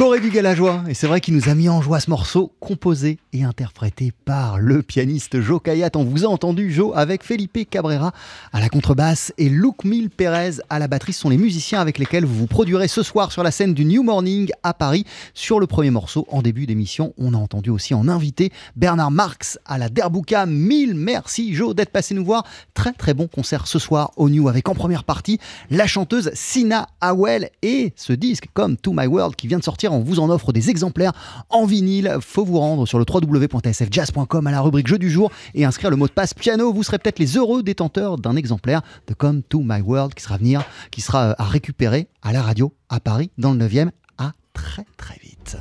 Corée 0.00 0.20
du 0.20 0.30
Galajoie, 0.30 0.82
et 0.88 0.94
c'est 0.94 1.06
vrai 1.06 1.20
qu'il 1.20 1.34
nous 1.34 1.50
a 1.50 1.54
mis 1.54 1.68
en 1.68 1.82
joie 1.82 2.00
ce 2.00 2.08
morceau, 2.08 2.54
composé 2.58 3.18
et 3.34 3.44
interprété 3.44 4.14
par 4.24 4.58
le 4.58 4.82
pianiste 4.82 5.42
Joe 5.42 5.60
Kayat. 5.62 5.90
On 5.94 6.04
vous 6.04 6.24
a 6.24 6.28
entendu, 6.28 6.72
Joe, 6.72 6.96
avec 6.96 7.22
Felipe 7.22 7.68
Cabrera 7.68 8.12
à 8.54 8.60
la 8.60 8.70
contrebasse 8.70 9.34
et 9.36 9.50
Luke 9.50 9.84
Mil 9.84 10.08
Perez 10.08 10.52
à 10.70 10.78
la 10.78 10.88
batterie. 10.88 11.12
Ce 11.12 11.20
sont 11.20 11.28
les 11.28 11.36
musiciens 11.36 11.82
avec 11.82 11.98
lesquels 11.98 12.24
vous 12.24 12.34
vous 12.34 12.46
produirez 12.46 12.88
ce 12.88 13.02
soir 13.02 13.30
sur 13.30 13.42
la 13.42 13.50
scène 13.50 13.74
du 13.74 13.84
New 13.84 14.02
Morning 14.02 14.50
à 14.62 14.72
Paris. 14.72 15.04
Sur 15.34 15.60
le 15.60 15.66
premier 15.66 15.90
morceau, 15.90 16.26
en 16.30 16.40
début 16.40 16.64
d'émission, 16.64 17.12
on 17.18 17.34
a 17.34 17.36
entendu 17.36 17.68
aussi 17.68 17.92
en 17.92 18.08
invité 18.08 18.52
Bernard 18.76 19.10
Marx 19.10 19.58
à 19.66 19.76
la 19.76 19.90
Derbuka. 19.90 20.46
Mille 20.46 20.94
merci, 20.94 21.52
Joe, 21.52 21.74
d'être 21.74 21.90
passé 21.90 22.14
nous 22.14 22.24
voir. 22.24 22.46
Très 22.72 22.94
très 22.94 23.12
bon 23.12 23.26
concert 23.26 23.66
ce 23.66 23.78
soir 23.78 24.12
au 24.16 24.30
New 24.30 24.48
avec 24.48 24.66
en 24.70 24.74
première 24.74 25.04
partie 25.04 25.38
la 25.68 25.86
chanteuse 25.86 26.30
Sina 26.32 26.88
Howell 27.02 27.50
et 27.60 27.92
ce 27.96 28.14
disque 28.14 28.46
comme 28.54 28.78
To 28.78 28.94
My 28.94 29.06
World 29.06 29.36
qui 29.36 29.46
vient 29.46 29.58
de 29.58 29.62
sortir 29.62 29.89
on 29.90 30.00
vous 30.00 30.20
en 30.20 30.30
offre 30.30 30.52
des 30.52 30.70
exemplaires 30.70 31.12
en 31.48 31.64
vinyle. 31.64 32.18
Faut 32.20 32.44
vous 32.44 32.58
rendre 32.58 32.86
sur 32.86 32.98
le 32.98 33.04
www.sfjazz.com 33.08 34.46
à 34.46 34.50
la 34.50 34.60
rubrique 34.60 34.86
jeu 34.86 34.98
du 34.98 35.10
jour 35.10 35.30
et 35.54 35.64
inscrire 35.64 35.90
le 35.90 35.96
mot 35.96 36.06
de 36.06 36.12
passe 36.12 36.34
piano. 36.34 36.72
Vous 36.72 36.82
serez 36.82 36.98
peut-être 36.98 37.18
les 37.18 37.36
heureux 37.36 37.62
détenteurs 37.62 38.18
d'un 38.18 38.36
exemplaire 38.36 38.82
de 39.06 39.14
Come 39.14 39.42
to 39.42 39.60
My 39.62 39.80
World 39.80 40.14
qui 40.14 40.22
sera, 40.22 40.36
venir, 40.36 40.62
qui 40.90 41.00
sera 41.00 41.30
euh, 41.30 41.34
à 41.38 41.44
récupérer 41.44 42.08
à 42.22 42.32
la 42.32 42.42
radio 42.42 42.72
à 42.88 43.00
Paris 43.00 43.30
dans 43.38 43.52
le 43.52 43.66
9e. 43.66 43.90
À 44.18 44.32
très 44.52 44.84
très 44.96 45.18
vite. 45.22 45.56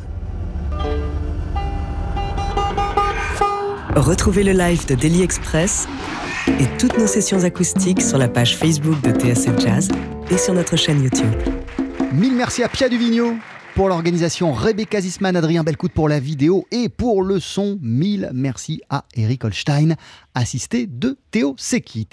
Retrouvez 3.96 4.44
le 4.44 4.52
live 4.52 4.86
de 4.88 4.96
Daily 4.96 5.24
Express 5.24 5.88
et 6.48 6.66
toutes 6.78 6.98
nos 6.98 7.08
sessions 7.08 7.44
acoustiques 7.44 8.02
sur 8.02 8.18
la 8.18 8.28
page 8.28 8.56
Facebook 8.56 9.02
de 9.02 9.12
TSF 9.12 9.60
Jazz 9.60 9.90
et 10.30 10.38
sur 10.38 10.54
notre 10.54 10.76
chaîne 10.76 11.04
YouTube. 11.04 11.34
Mille 12.14 12.36
merci 12.36 12.64
à 12.64 12.70
Pia 12.70 12.88
Duvigno 12.90 13.34
pour 13.80 13.88
l'organisation, 13.88 14.52
Rebecca 14.52 15.00
Zisman, 15.00 15.38
Adrien 15.38 15.64
Belcout 15.64 15.94
pour 15.94 16.10
la 16.10 16.20
vidéo 16.20 16.68
et 16.70 16.90
pour 16.90 17.24
le 17.24 17.40
son. 17.40 17.80
Mille 17.82 18.30
merci 18.34 18.82
à 18.90 19.06
Eric 19.16 19.46
Holstein, 19.46 19.96
assisté 20.36 20.86
de 20.86 21.18
Théo 21.32 21.56
Sekit. 21.58 22.08